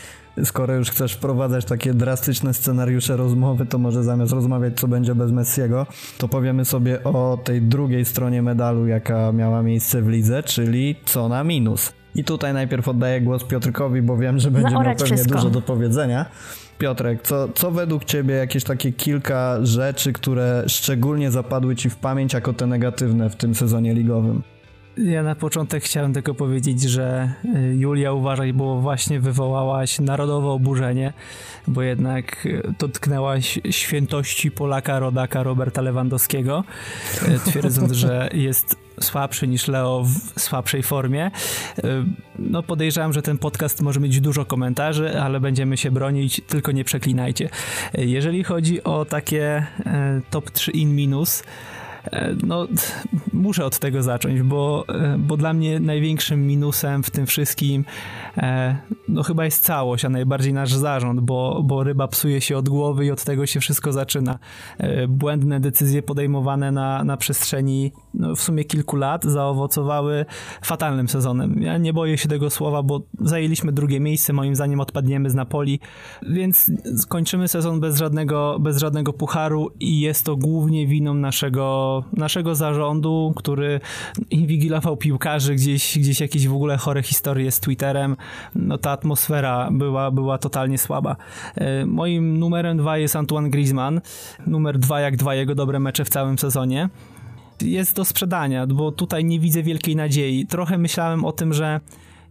skoro 0.44 0.74
już 0.74 0.90
chcesz 0.90 1.12
wprowadzać 1.12 1.64
takie 1.64 1.94
drastyczne 1.94 2.54
scenariusze 2.54 3.16
rozmowy, 3.16 3.66
to 3.66 3.78
może 3.78 4.04
zamiast 4.04 4.32
rozmawiać, 4.32 4.80
co 4.80 4.88
będzie 4.88 5.14
bez 5.14 5.32
Messiego, 5.32 5.86
to 6.18 6.28
powiemy 6.28 6.64
sobie 6.64 7.04
o 7.04 7.38
tej 7.44 7.62
drugiej 7.62 8.04
stronie 8.04 8.42
medalu, 8.42 8.86
jaka 8.86 9.32
miała 9.32 9.62
miejsce 9.62 10.02
w 10.02 10.08
lidze, 10.08 10.42
czyli 10.42 10.96
co 11.04 11.28
na 11.28 11.44
minus. 11.44 11.92
I 12.14 12.24
tutaj 12.24 12.54
najpierw 12.54 12.88
oddaję 12.88 13.20
głos 13.20 13.44
Piotrkowi, 13.44 14.02
bo 14.02 14.16
wiem, 14.16 14.38
że 14.38 14.50
będzie 14.50 14.74
miał 14.74 14.84
pewnie 14.84 15.06
wszystko. 15.06 15.34
dużo 15.34 15.50
do 15.50 15.62
powiedzenia. 15.62 16.26
Piotrek, 16.78 17.22
co, 17.22 17.48
co 17.48 17.70
według 17.70 18.04
Ciebie 18.04 18.34
jakieś 18.34 18.64
takie 18.64 18.92
kilka 18.92 19.58
rzeczy, 19.62 20.12
które 20.12 20.64
szczególnie 20.66 21.30
zapadły 21.30 21.76
Ci 21.76 21.90
w 21.90 21.96
pamięć 21.96 22.32
jako 22.32 22.52
te 22.52 22.66
negatywne 22.66 23.30
w 23.30 23.36
tym 23.36 23.54
sezonie 23.54 23.94
ligowym? 23.94 24.42
Ja 25.04 25.22
na 25.22 25.34
początek 25.34 25.84
chciałem 25.84 26.12
tylko 26.12 26.34
powiedzieć, 26.34 26.82
że 26.82 27.32
y, 27.44 27.76
Julia 27.76 28.12
uważaj, 28.12 28.52
bo 28.52 28.80
właśnie 28.80 29.20
wywołałaś 29.20 29.98
narodowe 29.98 30.48
oburzenie, 30.48 31.12
bo 31.66 31.82
jednak 31.82 32.46
y, 32.46 32.74
dotknęłaś 32.78 33.58
świętości 33.70 34.50
Polaka, 34.50 34.98
rodaka 34.98 35.42
Roberta 35.42 35.82
Lewandowskiego, 35.82 36.64
y, 37.28 37.50
twierdząc, 37.50 37.92
że 37.92 38.28
jest 38.48 38.76
słabszy 39.00 39.48
niż 39.48 39.68
Leo 39.68 40.04
w 40.04 40.40
słabszej 40.40 40.82
formie. 40.82 41.30
No 42.38 42.62
podejrzewam, 42.62 43.12
że 43.12 43.22
ten 43.22 43.38
podcast 43.38 43.82
może 43.82 44.00
mieć 44.00 44.20
dużo 44.20 44.44
komentarzy, 44.44 45.20
ale 45.20 45.40
będziemy 45.40 45.76
się 45.76 45.90
bronić, 45.90 46.40
tylko 46.46 46.72
nie 46.72 46.84
przeklinajcie. 46.84 47.48
Jeżeli 47.94 48.44
chodzi 48.44 48.84
o 48.84 49.04
takie 49.04 49.66
top 50.30 50.50
3 50.50 50.70
in 50.70 50.94
minus, 50.94 51.42
no, 52.46 52.68
muszę 53.32 53.64
od 53.64 53.78
tego 53.78 54.02
zacząć, 54.02 54.42
bo, 54.42 54.84
e, 54.88 55.18
bo 55.18 55.36
dla 55.36 55.52
mnie 55.52 55.80
największym 55.80 56.46
minusem 56.46 57.02
w 57.02 57.10
tym 57.10 57.26
wszystkim 57.26 57.84
e, 58.36 58.76
no 59.08 59.22
chyba 59.22 59.44
jest 59.44 59.64
całość, 59.64 60.04
a 60.04 60.08
najbardziej 60.08 60.52
nasz 60.52 60.74
zarząd, 60.74 61.20
bo, 61.20 61.62
bo 61.64 61.84
ryba 61.84 62.08
psuje 62.08 62.40
się 62.40 62.56
od 62.56 62.68
głowy 62.68 63.06
i 63.06 63.10
od 63.10 63.24
tego 63.24 63.46
się 63.46 63.60
wszystko 63.60 63.92
zaczyna. 63.92 64.38
Błędne 65.08 65.60
decyzje 65.60 66.02
podejmowane 66.02 66.72
na, 66.72 67.04
na 67.04 67.16
przestrzeni 67.16 67.92
no, 68.14 68.34
w 68.34 68.40
sumie 68.40 68.64
kilku 68.64 68.96
lat 68.96 69.24
zaowocowały 69.24 70.26
fatalnym 70.62 71.08
sezonem. 71.08 71.62
Ja 71.62 71.78
nie 71.78 71.92
boję 71.92 72.18
się 72.18 72.28
tego 72.28 72.50
słowa, 72.50 72.82
bo 72.82 73.02
zajęliśmy 73.20 73.72
drugie 73.72 74.00
miejsce, 74.00 74.32
moim 74.32 74.54
zdaniem 74.54 74.80
odpadniemy 74.80 75.30
z 75.30 75.34
Napoli, 75.34 75.80
więc 76.22 76.70
skończymy 76.96 77.48
sezon 77.48 77.80
bez 77.80 77.98
żadnego, 77.98 78.58
bez 78.60 78.78
żadnego 78.78 79.12
pucharu 79.12 79.70
i 79.80 80.00
jest 80.00 80.24
to 80.24 80.36
głównie 80.36 80.86
winą 80.86 81.14
naszego 81.14 81.97
naszego 82.12 82.54
zarządu, 82.54 83.32
który 83.36 83.80
inwigilował 84.30 84.96
piłkarzy, 84.96 85.54
gdzieś, 85.54 85.98
gdzieś 85.98 86.20
jakieś 86.20 86.48
w 86.48 86.54
ogóle 86.54 86.76
chore 86.76 87.02
historie 87.02 87.50
z 87.50 87.60
Twitterem, 87.60 88.16
no 88.54 88.78
ta 88.78 88.90
atmosfera 88.90 89.68
była, 89.72 90.10
była 90.10 90.38
totalnie 90.38 90.78
słaba. 90.78 91.16
E, 91.54 91.86
moim 91.86 92.38
numerem 92.38 92.76
dwa 92.76 92.98
jest 92.98 93.16
Antoine 93.16 93.50
Griezmann, 93.50 94.00
numer 94.46 94.78
dwa 94.78 95.00
jak 95.00 95.16
dwa 95.16 95.34
jego 95.34 95.54
dobre 95.54 95.80
mecze 95.80 96.04
w 96.04 96.08
całym 96.08 96.38
sezonie. 96.38 96.88
Jest 97.62 97.96
do 97.96 98.04
sprzedania, 98.04 98.66
bo 98.66 98.92
tutaj 98.92 99.24
nie 99.24 99.40
widzę 99.40 99.62
wielkiej 99.62 99.96
nadziei. 99.96 100.46
Trochę 100.46 100.78
myślałem 100.78 101.24
o 101.24 101.32
tym, 101.32 101.54
że 101.54 101.80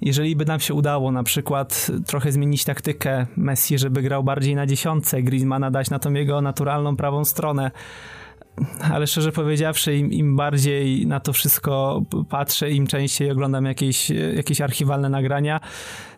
jeżeli 0.02 0.36
by 0.36 0.46
nam 0.46 0.60
się 0.60 0.74
udało 0.74 1.12
na 1.12 1.24
przykład 1.24 1.92
trochę 2.06 2.32
zmienić 2.32 2.64
taktykę 2.64 3.26
Messi, 3.38 3.78
żeby 3.78 4.02
grał 4.02 4.24
bardziej 4.24 4.56
na 4.56 4.66
dziesiątce, 4.68 5.22
Griezmana 5.24 5.72
dać 5.72 5.90
na 5.90 6.00
tą 6.00 6.14
jego 6.14 6.42
naturalną 6.42 6.98
prawą 6.98 7.26
stronę, 7.26 7.72
ale 8.92 9.08
szczerze 9.08 9.32
powiedziawszy, 9.32 9.96
im, 9.96 10.12
im, 10.12 10.36
bardziej 10.36 11.08
na 11.08 11.20
to 11.20 11.34
wszystko 11.34 12.02
patrzę, 12.30 12.72
im 12.72 12.88
częściej 12.88 13.32
oglądam 13.32 13.66
jakieś, 13.66 14.10
jakieś 14.36 14.62
archiwalne 14.62 15.10
nagrania, 15.10 15.60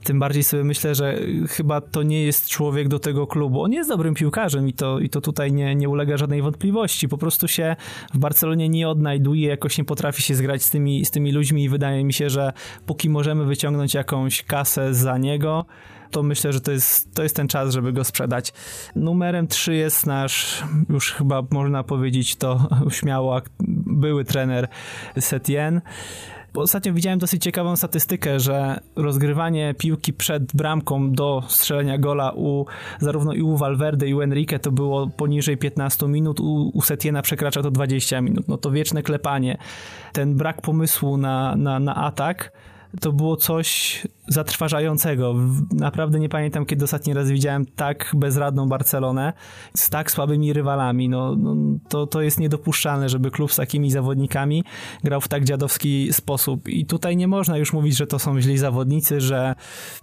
tym 0.04 0.20
bardziej 0.20 0.44
sobie 0.44 0.64
myślę, 0.64 0.96
że 0.96 1.20
chyba 1.50 1.82
to 1.82 2.04
nie 2.04 2.24
jest 2.24 2.50
człowiek 2.50 2.88
do 2.88 3.00
tego 3.00 3.28
klubu. 3.28 3.64
On 3.64 3.74
jest 3.74 3.90
dobrym 3.90 4.14
piłkarzem 4.14 4.68
i 4.68 4.74
to, 4.74 5.00
i 5.00 5.10
to 5.10 5.22
tutaj 5.22 5.52
nie, 5.52 5.76
nie 5.76 5.90
ulega 5.90 6.18
żadnej 6.18 6.42
wątpliwości. 6.42 7.08
Po 7.08 7.18
prostu 7.18 7.48
się 7.48 7.76
w 8.14 8.18
Barcelonie 8.18 8.70
nie 8.70 8.90
odnajduje, 8.90 9.48
jakoś 9.48 9.78
nie 9.78 9.86
potrafi 9.86 10.22
się 10.22 10.36
zgrać 10.36 10.64
z 10.64 10.70
tymi, 10.70 11.06
z 11.06 11.12
tymi 11.12 11.32
ludźmi 11.32 11.64
i 11.64 11.70
wydaje 11.70 12.04
mi 12.04 12.14
się, 12.14 12.30
że 12.30 12.54
póki 12.86 13.10
możemy 13.10 13.46
wyciągnąć 13.46 13.94
jakąś 13.94 14.44
kasę 14.44 14.94
za 14.94 15.18
niego, 15.18 15.66
to 16.12 16.24
myślę, 16.24 16.54
że 16.54 16.62
to 16.62 16.72
jest, 16.72 17.14
to 17.14 17.24
jest 17.24 17.36
ten 17.36 17.48
czas, 17.48 17.74
żeby 17.74 17.94
go 17.94 18.04
sprzedać. 18.04 18.54
Numerem 18.96 19.48
3 19.48 19.76
jest 19.76 20.06
nasz, 20.06 20.64
już 20.90 21.12
chyba 21.12 21.44
można 21.52 21.84
powiedzieć 21.84 22.36
to 22.36 22.70
śmiało, 23.00 23.42
były 23.86 24.26
trener 24.26 24.68
Setien. 25.20 25.82
Ostatnio 26.54 26.94
widziałem 26.94 27.20
dosyć 27.20 27.44
ciekawą 27.44 27.76
statystykę, 27.76 28.40
że 28.40 28.80
rozgrywanie 28.96 29.76
piłki 29.78 30.14
przed 30.14 30.56
bramką 30.56 31.12
do 31.12 31.44
strzelenia 31.48 31.98
gola 31.98 32.32
u 32.32 32.66
zarówno 33.00 33.34
i 33.34 33.42
u 33.42 33.58
Valverde 33.58 34.08
i 34.08 34.14
u 34.14 34.22
Enrique 34.22 34.60
to 34.60 34.72
było 34.72 35.08
poniżej 35.08 35.58
15 35.58 36.08
minut, 36.08 36.40
u, 36.40 36.72
u 36.74 36.82
Setiena 36.82 37.22
przekracza 37.22 37.62
to 37.62 37.72
20 37.72 38.22
minut. 38.22 38.48
No 38.48 38.58
to 38.58 38.72
wieczne 38.72 39.04
klepanie. 39.04 39.58
Ten 40.14 40.36
brak 40.36 40.62
pomysłu 40.62 41.18
na, 41.18 41.56
na, 41.56 41.80
na 41.80 41.96
atak 41.96 42.52
to 43.02 43.12
było 43.12 43.36
coś, 43.36 44.02
zatrważającego. 44.30 45.36
Naprawdę 45.72 46.20
nie 46.20 46.30
pamiętam, 46.30 46.66
kiedy 46.66 46.86
ostatni 46.86 47.14
raz 47.14 47.30
widziałem 47.30 47.66
tak 47.66 48.12
bezradną 48.16 48.70
Barcelonę 48.70 49.34
z 49.76 49.90
tak 49.90 50.12
słabymi 50.12 50.54
rywalami. 50.54 51.10
No, 51.10 51.36
no, 51.36 51.56
to, 51.90 52.08
to 52.08 52.22
jest 52.22 52.40
niedopuszczalne, 52.40 53.10
żeby 53.10 53.32
klub 53.32 53.54
z 53.54 53.56
takimi 53.56 53.92
zawodnikami 53.92 54.64
grał 55.04 55.22
w 55.22 55.28
tak 55.28 55.44
dziadowski 55.44 56.14
sposób. 56.14 56.68
I 56.68 56.86
tutaj 56.86 57.18
nie 57.18 57.28
można 57.28 57.58
już 57.58 57.74
mówić, 57.74 57.98
że 57.98 58.08
to 58.08 58.20
są 58.20 58.42
źli 58.42 58.58
zawodnicy, 58.58 59.22
że 59.22 59.56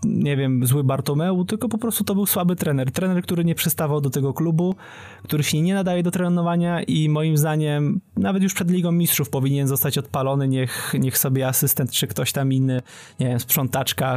nie 0.04 0.37
wiem, 0.37 0.66
zły 0.66 0.85
Bartomeu, 0.85 1.45
tylko 1.45 1.68
po 1.68 1.78
prostu 1.78 2.04
to 2.04 2.14
był 2.14 2.26
słaby 2.26 2.56
trener. 2.56 2.92
Trener, 2.92 3.23
który 3.23 3.45
nie 3.45 3.54
przystawał 3.54 4.00
do 4.00 4.11
tego 4.11 4.35
klubu, 4.35 4.75
który 5.23 5.45
się 5.45 5.62
nie 5.62 5.75
nadaje 5.75 6.02
do 6.02 6.11
trenowania 6.11 6.83
i 6.83 7.09
moim 7.09 7.37
zdaniem 7.37 8.00
nawet 8.16 8.42
już 8.42 8.54
przed 8.54 8.71
Ligą 8.71 8.92
Mistrzów 8.92 9.30
powinien 9.30 9.68
zostać 9.68 9.99
odpalony, 9.99 10.49
niech, 10.49 10.95
niech 10.99 11.18
sobie 11.18 11.49
asystent 11.49 11.90
czy 11.90 12.06
ktoś 12.06 12.33
tam 12.33 12.52
inny, 12.52 12.83
nie 13.21 13.26
wiem, 13.28 13.40
sprzątaczka 13.40 14.15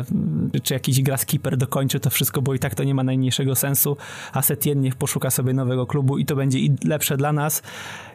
czy 0.64 0.74
jakiś 0.74 1.02
graskipper 1.02 1.58
dokończy 1.58 2.00
to 2.00 2.10
wszystko, 2.10 2.42
bo 2.42 2.54
i 2.54 2.60
tak 2.60 2.76
to 2.76 2.84
nie 2.84 2.96
ma 2.96 3.04
najmniejszego 3.04 3.56
sensu, 3.56 3.98
a 4.34 4.42
Setien 4.42 4.82
niech 4.82 4.96
poszuka 4.96 5.30
sobie 5.30 5.54
nowego 5.54 5.88
klubu 5.88 6.18
i 6.18 6.26
to 6.26 6.36
będzie 6.36 6.60
i 6.60 6.76
lepsze 6.86 7.18
dla 7.18 7.34
nas 7.34 7.62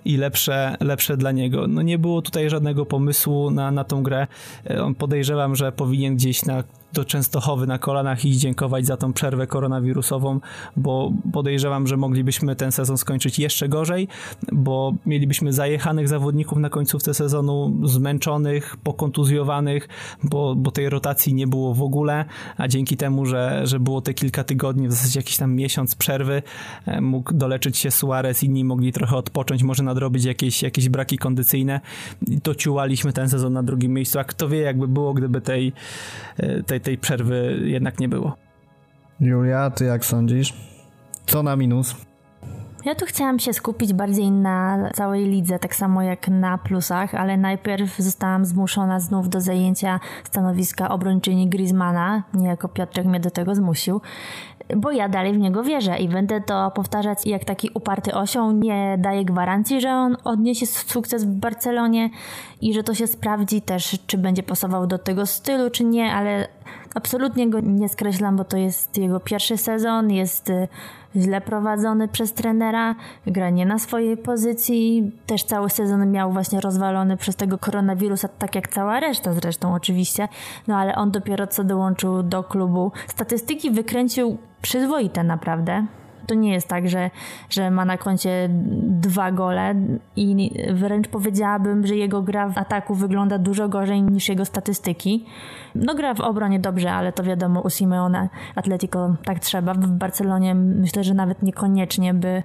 i 0.04 0.16
lepsze, 0.16 0.76
lepsze 0.80 1.16
dla 1.16 1.32
niego. 1.32 1.66
No 1.66 1.82
nie 1.82 1.98
było 1.98 2.22
tutaj 2.22 2.50
żadnego 2.50 2.86
pomysłu 2.86 3.50
na, 3.50 3.70
na 3.70 3.84
tą 3.84 4.02
grę. 4.02 4.26
E, 4.64 4.94
podejrzewam, 4.94 5.56
że 5.56 5.72
powinien 5.72 6.16
gdzieś 6.16 6.44
na 6.44 6.64
do 6.94 7.04
Częstochowy 7.04 7.66
na 7.66 7.78
kolanach 7.78 8.24
i 8.24 8.36
dziękować 8.36 8.86
za 8.86 8.96
tą 8.96 9.12
przerwę 9.12 9.46
koronawirusową, 9.46 10.40
bo 10.76 11.12
podejrzewam, 11.32 11.86
że 11.86 11.96
moglibyśmy 11.96 12.56
ten 12.56 12.72
sezon 12.72 12.98
skończyć 12.98 13.38
jeszcze 13.38 13.68
gorzej, 13.68 14.08
bo 14.52 14.94
mielibyśmy 15.06 15.52
zajechanych 15.52 16.08
zawodników 16.08 16.58
na 16.58 16.70
końcówce 16.70 17.14
sezonu, 17.14 17.80
zmęczonych, 17.84 18.76
pokontuzjowanych, 18.76 19.88
bo, 20.22 20.54
bo 20.54 20.70
tej 20.70 20.88
rotacji 20.88 21.34
nie 21.34 21.46
było 21.46 21.74
w 21.74 21.82
ogóle, 21.82 22.24
a 22.56 22.68
dzięki 22.68 22.96
temu, 22.96 23.26
że, 23.26 23.60
że 23.64 23.80
było 23.80 24.00
te 24.00 24.14
kilka 24.14 24.44
tygodni, 24.44 24.88
w 24.88 24.92
zasadzie 24.92 25.20
jakiś 25.20 25.36
tam 25.36 25.54
miesiąc 25.54 25.94
przerwy, 25.94 26.42
e, 26.86 27.00
mógł 27.00 27.34
doleczyć 27.34 27.78
się 27.78 27.90
Suarez, 27.90 28.42
inni 28.42 28.64
mogli 28.64 28.92
trochę 28.92 29.16
odpocząć, 29.16 29.62
może 29.62 29.82
nadrobić 29.82 30.24
jakieś, 30.24 30.62
jakieś 30.62 30.88
braki 30.88 31.18
kondycyjne. 31.18 31.80
I 32.26 32.40
to 32.40 32.54
ciułaliśmy 32.54 33.12
ten 33.12 33.28
sezon 33.28 33.52
na 33.52 33.62
drugim 33.62 33.92
miejscu, 33.92 34.18
a 34.18 34.24
kto 34.24 34.48
wie 34.48 34.58
jakby 34.58 34.88
było, 34.88 35.14
gdyby 35.14 35.40
tej, 35.40 35.72
e, 36.36 36.62
tej, 36.62 36.80
tej 36.84 36.98
przerwy 36.98 37.60
jednak 37.64 38.00
nie 38.00 38.08
było. 38.08 38.36
Julia, 39.20 39.70
ty 39.70 39.84
jak 39.84 40.04
sądzisz? 40.04 40.54
Co 41.26 41.42
na 41.42 41.56
minus? 41.56 41.96
Ja 42.84 42.94
tu 42.94 43.06
chciałam 43.06 43.38
się 43.38 43.52
skupić 43.52 43.92
bardziej 43.92 44.30
na 44.30 44.90
całej 44.94 45.26
lidze, 45.26 45.58
tak 45.58 45.74
samo 45.74 46.02
jak 46.02 46.28
na 46.28 46.58
plusach, 46.58 47.14
ale 47.14 47.36
najpierw 47.36 47.96
zostałam 47.98 48.44
zmuszona 48.44 49.00
znów 49.00 49.28
do 49.28 49.40
zajęcia 49.40 50.00
stanowiska 50.24 50.88
obrończyni 50.88 51.48
Griezmana, 51.48 52.22
niejako 52.34 52.68
Piotrek 52.68 53.06
mnie 53.06 53.20
do 53.20 53.30
tego 53.30 53.54
zmusił, 53.54 54.00
bo 54.76 54.92
ja 54.92 55.08
dalej 55.08 55.32
w 55.32 55.38
niego 55.38 55.62
wierzę 55.62 55.98
i 55.98 56.08
będę 56.08 56.40
to 56.40 56.70
powtarzać 56.70 57.26
jak 57.26 57.44
taki 57.44 57.70
uparty 57.74 58.14
osioł. 58.14 58.52
Nie 58.52 58.96
daję 58.98 59.24
gwarancji, 59.24 59.80
że 59.80 59.90
on 59.90 60.16
odniesie 60.24 60.66
sukces 60.66 61.24
w 61.24 61.28
Barcelonie 61.28 62.10
i 62.60 62.74
że 62.74 62.82
to 62.82 62.94
się 62.94 63.06
sprawdzi 63.06 63.62
też, 63.62 63.98
czy 64.06 64.18
będzie 64.18 64.42
pasował 64.42 64.86
do 64.86 64.98
tego 64.98 65.26
stylu, 65.26 65.70
czy 65.70 65.84
nie, 65.84 66.12
ale 66.12 66.48
absolutnie 66.94 67.50
go 67.50 67.60
nie 67.60 67.88
skreślam, 67.88 68.36
bo 68.36 68.44
to 68.44 68.56
jest 68.56 68.98
jego 68.98 69.20
pierwszy 69.20 69.56
sezon, 69.56 70.10
jest 70.10 70.50
y, 70.50 70.68
źle 71.16 71.40
prowadzony 71.40 72.08
przez 72.08 72.32
trenera, 72.32 72.94
gra 73.26 73.50
nie 73.50 73.66
na 73.66 73.78
swojej 73.78 74.16
pozycji, 74.16 75.12
też 75.26 75.44
cały 75.44 75.70
sezon 75.70 76.10
miał 76.10 76.32
właśnie 76.32 76.60
rozwalony 76.60 77.16
przez 77.16 77.36
tego 77.36 77.58
koronawirusa, 77.58 78.28
tak 78.28 78.54
jak 78.54 78.68
cała 78.68 79.00
reszta 79.00 79.32
zresztą 79.32 79.74
oczywiście, 79.74 80.28
no 80.68 80.76
ale 80.76 80.94
on 80.94 81.10
dopiero 81.10 81.46
co 81.46 81.64
dołączył 81.64 82.22
do 82.22 82.42
klubu. 82.42 82.92
Statystyki 83.08 83.70
wykręcił 83.70 84.38
przyzwoite 84.62 85.24
naprawdę. 85.24 85.86
To 86.26 86.34
nie 86.34 86.52
jest 86.52 86.68
tak, 86.68 86.88
że, 86.88 87.10
że 87.50 87.70
ma 87.70 87.84
na 87.84 87.98
koncie 87.98 88.48
dwa 88.82 89.32
gole 89.32 89.74
i 90.16 90.50
wręcz 90.72 91.08
powiedziałabym, 91.08 91.86
że 91.86 91.96
jego 91.96 92.22
gra 92.22 92.48
w 92.48 92.58
ataku 92.58 92.94
wygląda 92.94 93.38
dużo 93.38 93.68
gorzej 93.68 94.02
niż 94.02 94.28
jego 94.28 94.44
statystyki. 94.44 95.26
No 95.74 95.94
gra 95.94 96.14
w 96.14 96.20
obronie 96.20 96.60
dobrze, 96.60 96.92
ale 96.92 97.12
to 97.12 97.22
wiadomo 97.22 97.60
u 97.60 97.70
Simeone 97.70 98.28
Atletico 98.54 99.16
tak 99.24 99.38
trzeba. 99.38 99.74
W 99.74 99.90
Barcelonie 99.90 100.54
myślę, 100.54 101.04
że 101.04 101.14
nawet 101.14 101.42
niekoniecznie 101.42 102.14
by, 102.14 102.42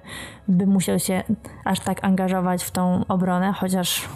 by 0.48 0.66
musiał 0.66 0.98
się 0.98 1.22
aż 1.64 1.80
tak 1.80 2.04
angażować 2.04 2.64
w 2.64 2.70
tą 2.70 3.04
obronę, 3.08 3.52
chociaż 3.52 4.08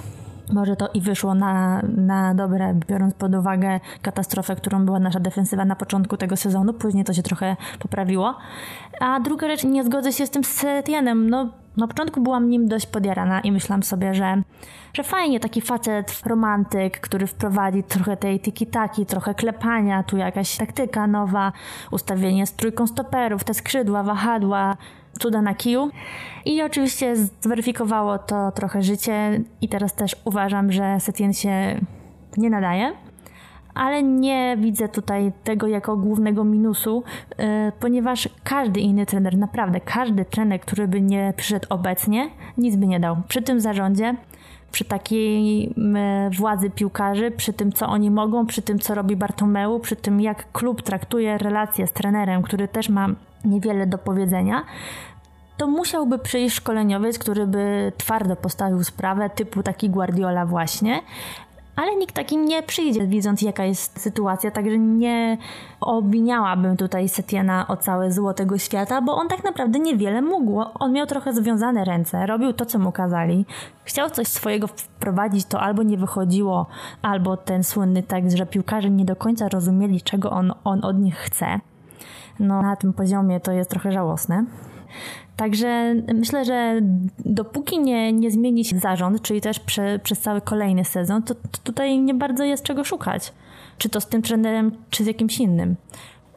może 0.53 0.77
to 0.77 0.89
i 0.95 1.01
wyszło 1.01 1.35
na, 1.35 1.83
na 1.97 2.35
dobre, 2.35 2.75
biorąc 2.89 3.15
pod 3.15 3.35
uwagę 3.35 3.81
katastrofę, 4.03 4.57
którą 4.57 4.85
była 4.85 4.99
nasza 4.99 5.21
defensywa 5.21 5.65
na 5.65 5.77
początku 5.77 6.17
tego 6.17 6.37
sezonu. 6.37 6.73
Później 6.73 7.05
to 7.05 7.13
się 7.13 7.23
trochę 7.23 7.57
poprawiło. 7.79 8.35
A 9.01 9.21
druga 9.21 9.49
rzecz, 9.49 9.65
nie 9.65 9.85
zgodzę 9.85 10.13
się 10.13 10.27
z 10.27 10.31
tym 10.31 10.45
Setienem. 10.45 11.31
No, 11.31 11.49
na 11.77 11.89
początku 11.89 12.21
byłam 12.21 12.51
nim 12.51 12.69
dość 12.69 12.87
podjarana 12.87 13.41
i 13.41 13.53
myślałam 13.53 13.83
sobie, 13.83 14.15
że, 14.15 14.43
że 14.95 15.03
fajnie 15.03 15.41
taki 15.41 15.61
facet, 15.61 16.23
romantyk, 16.27 17.01
który 17.01 17.27
wprowadzi 17.27 17.83
trochę 17.83 18.16
tej 18.16 18.40
tiki-taki, 18.40 19.07
trochę 19.07 19.35
klepania, 19.35 20.03
tu 20.03 20.16
jakaś 20.16 20.57
taktyka 20.57 21.07
nowa, 21.07 21.53
ustawienie 21.90 22.47
z 22.47 22.53
trójką 22.53 22.87
stoperów, 22.87 23.45
te 23.45 23.55
skrzydła, 23.55 24.03
wahadła, 24.03 24.77
cuda 25.18 25.42
na 25.42 25.55
kiju. 25.55 25.90
I 26.44 26.62
oczywiście 26.62 27.16
zweryfikowało 27.40 28.18
to 28.18 28.53
trochę 28.53 28.83
życie 28.83 29.40
i 29.61 29.68
teraz 29.68 29.94
też 29.94 30.16
uważam, 30.24 30.72
że 30.72 31.00
Setien 31.00 31.33
się 31.33 31.81
nie 32.37 32.50
nadaje. 32.50 32.92
Ale 33.74 34.03
nie 34.03 34.57
widzę 34.61 34.88
tutaj 34.88 35.33
tego 35.44 35.66
jako 35.66 35.96
głównego 35.96 36.44
minusu, 36.44 37.03
yy, 37.38 37.44
ponieważ 37.81 38.29
każdy 38.44 38.81
inny 38.81 39.07
trener, 39.07 39.38
naprawdę 39.38 39.81
każdy 39.81 40.24
trener, 40.24 40.61
który 40.61 40.88
by 40.88 41.00
nie 41.00 41.35
przyszedł 41.37 41.66
obecnie, 41.68 42.31
nic 42.59 42.77
by 42.77 42.87
nie 42.87 43.00
dał. 43.00 43.16
Przy 43.29 43.42
tym 43.42 43.61
zarządzie, 43.61 44.16
przy 44.72 44.85
takiej 44.85 45.74
władzy 46.38 46.70
piłkarzy, 46.70 47.31
przy 47.31 47.53
tym, 47.53 47.72
co 47.72 47.87
oni 47.87 48.11
mogą, 48.11 48.46
przy 48.46 48.62
tym, 48.62 48.79
co 48.79 48.94
robi 48.94 49.16
Bartomeu, 49.16 49.81
przy 49.81 49.96
tym, 49.96 50.20
jak 50.20 50.53
klub 50.53 50.83
traktuje 50.83 51.38
relacje 51.38 51.87
z 51.87 51.92
trenerem, 51.92 52.42
który 52.42 52.68
też 52.68 52.88
ma 52.88 53.09
niewiele 53.44 53.87
do 53.87 53.98
powiedzenia, 53.98 54.64
to 55.57 55.66
musiałby 55.66 56.18
przyjść 56.18 56.57
szkoleniowiec, 56.57 57.18
który 57.18 57.46
by 57.46 57.92
twardo 57.96 58.37
postawił 58.37 58.85
sprawę, 58.85 59.30
typu 59.30 59.62
taki 59.62 59.90
Guardiola 59.90 60.46
właśnie, 60.46 61.00
ale 61.76 61.96
nikt 61.96 62.14
taki 62.14 62.37
nie 62.37 62.62
przyjdzie, 62.62 63.07
widząc 63.07 63.42
jaka 63.42 63.64
jest 63.64 64.00
sytuacja, 64.00 64.50
także 64.50 64.78
nie 64.78 65.38
obwiniałabym 65.80 66.76
tutaj 66.76 67.09
Setiena 67.09 67.68
o 67.68 67.76
całe 67.76 68.12
zło 68.12 68.35
tego 68.35 68.59
świata, 68.59 69.02
bo 69.02 69.16
on 69.16 69.28
tak 69.28 69.44
naprawdę 69.44 69.78
niewiele 69.78 70.22
mógł. 70.22 70.62
On 70.74 70.92
miał 70.92 71.07
trochę 71.07 71.33
związane 71.33 71.85
ręce, 71.85 72.26
robił 72.26 72.52
to, 72.52 72.66
co 72.66 72.78
mu 72.78 72.92
kazali. 72.92 73.46
Chciał 73.85 74.11
coś 74.11 74.28
swojego 74.28 74.66
wprowadzić, 74.66 75.46
to 75.46 75.61
albo 75.61 75.83
nie 75.83 75.98
wychodziło, 75.98 76.66
albo 77.02 77.37
ten 77.37 77.64
słynny 77.64 78.02
tekst, 78.02 78.37
że 78.37 78.46
piłkarze 78.46 78.90
nie 78.90 79.04
do 79.04 79.16
końca 79.16 79.48
rozumieli, 79.48 80.02
czego 80.02 80.30
on, 80.30 80.52
on 80.64 80.85
od 80.85 80.98
nich 80.98 81.16
chce. 81.16 81.61
No, 82.40 82.62
na 82.62 82.77
tym 82.77 82.92
poziomie 82.92 83.40
to 83.40 83.53
jest 83.53 83.70
trochę 83.70 83.92
żałosne. 83.92 84.44
Także 85.37 85.94
myślę, 86.14 86.44
że 86.44 86.81
dopóki 87.25 87.81
nie, 87.81 88.12
nie 88.12 88.31
zmieni 88.31 88.64
się 88.64 88.79
zarząd, 88.79 89.23
czyli 89.23 89.40
też 89.40 89.61
prze, 89.61 89.99
przez 89.99 90.20
cały 90.20 90.40
kolejny 90.40 90.85
sezon, 90.85 91.23
to, 91.23 91.35
to 91.35 91.59
tutaj 91.64 92.01
nie 92.01 92.14
bardzo 92.14 92.44
jest 92.44 92.64
czego 92.64 92.85
szukać. 92.85 93.33
Czy 93.79 93.88
to 93.88 94.01
z 94.01 94.07
tym 94.07 94.23
trenerem, 94.23 94.70
czy 94.90 95.05
z 95.05 95.07
jakimś 95.07 95.38
innym. 95.38 95.77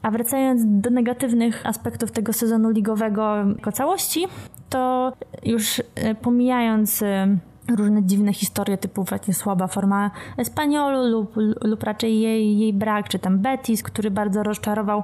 A 0.01 0.11
wracając 0.11 0.61
do 0.65 0.89
negatywnych 0.89 1.65
aspektów 1.65 2.11
tego 2.11 2.33
sezonu 2.33 2.69
ligowego 2.69 3.35
jako 3.57 3.71
całości, 3.71 4.27
to 4.69 5.13
już 5.43 5.81
e, 5.95 6.15
pomijając 6.15 7.01
e, 7.01 7.37
różne 7.75 8.03
dziwne 8.03 8.33
historie 8.33 8.77
typu 8.77 9.03
właśnie 9.03 9.33
słaba 9.33 9.67
forma 9.67 10.11
Espaniolu 10.37 11.09
lub, 11.09 11.35
lub 11.63 11.83
raczej 11.83 12.19
jej, 12.19 12.57
jej 12.59 12.73
brak, 12.73 13.09
czy 13.09 13.19
tam 13.19 13.39
Betis, 13.39 13.83
który 13.83 14.11
bardzo 14.11 14.43
rozczarował, 14.43 15.03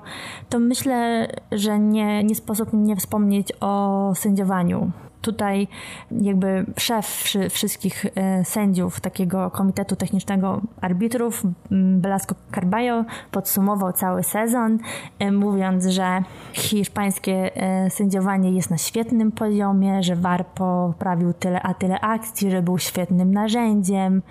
to 0.49 0.59
myślę, 0.59 1.27
że 1.51 1.79
nie, 1.79 2.23
nie 2.23 2.35
sposób 2.35 2.69
nie 2.73 2.95
wspomnieć 2.95 3.53
o 3.59 4.11
sędziowaniu 4.15 4.91
tutaj 5.23 5.67
jakby 6.11 6.65
szef 6.77 7.33
wszystkich 7.49 8.05
e, 8.15 8.45
sędziów 8.45 9.01
takiego 9.01 9.51
Komitetu 9.51 9.95
Technicznego 9.95 10.61
Arbitrów, 10.81 11.43
Belasco 11.71 12.35
Carballo, 12.55 13.05
podsumował 13.31 13.93
cały 13.93 14.23
sezon, 14.23 14.79
e, 15.19 15.31
mówiąc, 15.31 15.85
że 15.85 16.23
hiszpańskie 16.53 17.55
e, 17.55 17.89
sędziowanie 17.89 18.51
jest 18.51 18.69
na 18.69 18.77
świetnym 18.77 19.31
poziomie, 19.31 20.03
że 20.03 20.15
VAR 20.15 20.45
poprawił 20.45 21.33
tyle 21.33 21.61
a 21.61 21.73
tyle 21.73 21.99
akcji, 21.99 22.51
że 22.51 22.61
był 22.61 22.77
świetnym 22.77 23.33
narzędziem, 23.33 24.21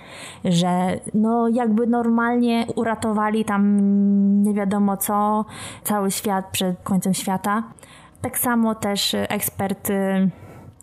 że 0.44 1.00
no 1.14 1.48
jakby 1.48 1.86
normalnie 1.86 2.66
uratowali 2.76 3.44
tam 3.44 3.62
nie 4.42 4.54
wiadomo 4.54 4.96
co, 4.96 5.44
cały 5.84 6.10
świat 6.10 6.46
przed 6.52 6.82
końcem 6.82 7.14
świata. 7.14 7.62
Tak 8.22 8.38
samo 8.38 8.74
też 8.74 9.14
ekspert 9.14 9.88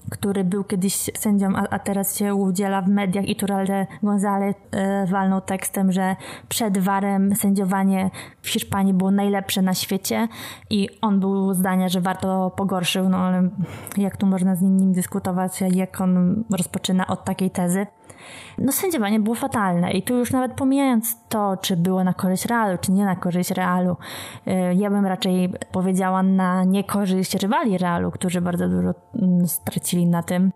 który 0.10 0.44
był 0.44 0.64
kiedyś 0.64 1.10
sędzią, 1.18 1.56
a, 1.56 1.68
a 1.70 1.80
teraz 1.80 2.18
się 2.18 2.36
udziela 2.36 2.82
w 2.82 2.88
mediach 2.88 3.28
i 3.28 3.36
Turalde 3.36 3.88
González 4.04 4.54
e, 4.72 5.06
walnął 5.06 5.42
tekstem, 5.42 5.92
że 5.92 6.16
przed 6.50 6.78
warem 6.78 7.36
sędziowanie 7.36 8.10
w 8.42 8.50
Hiszpanii 8.50 8.94
było 8.94 9.12
najlepsze 9.12 9.62
na 9.62 9.74
świecie 9.74 10.28
i 10.70 10.90
on 11.02 11.20
był 11.20 11.54
zdania, 11.54 11.90
że 11.90 12.02
warto 12.02 12.52
pogorszył, 12.56 13.10
no 13.10 13.18
ale 13.18 13.50
jak 13.98 14.18
tu 14.18 14.26
można 14.26 14.56
z 14.56 14.62
nim 14.62 14.94
dyskutować, 14.94 15.62
jak 15.72 16.02
on 16.02 16.44
rozpoczyna 16.52 17.08
od 17.08 17.24
takiej 17.24 17.52
tezy 17.52 17.88
no 18.58 18.72
sędziowanie 18.72 19.20
było 19.20 19.36
fatalne 19.36 19.92
i 19.92 20.04
tu 20.04 20.18
już 20.18 20.32
nawet 20.32 20.54
pomijając 20.54 21.18
to, 21.30 21.58
czy 21.58 21.78
było 21.78 22.04
na 22.04 22.14
korzyść 22.14 22.46
Realu, 22.46 22.78
czy 22.82 22.92
nie 22.92 23.06
na 23.06 23.16
korzyść 23.16 23.52
Realu, 23.52 23.98
y, 24.48 24.52
ja 24.76 24.90
bym 24.90 25.06
raczej 25.06 25.54
powiedziała 25.72 26.24
na 26.24 26.64
niekorzyść 26.64 27.36
rywali 27.36 27.78
Realu, 27.78 28.12
którzy 28.12 28.42
bardzo 28.42 28.70
dużo 28.70 28.94
mm, 29.16 29.48
stracili 29.48 30.08
na 30.08 30.24
tym. 30.24 30.52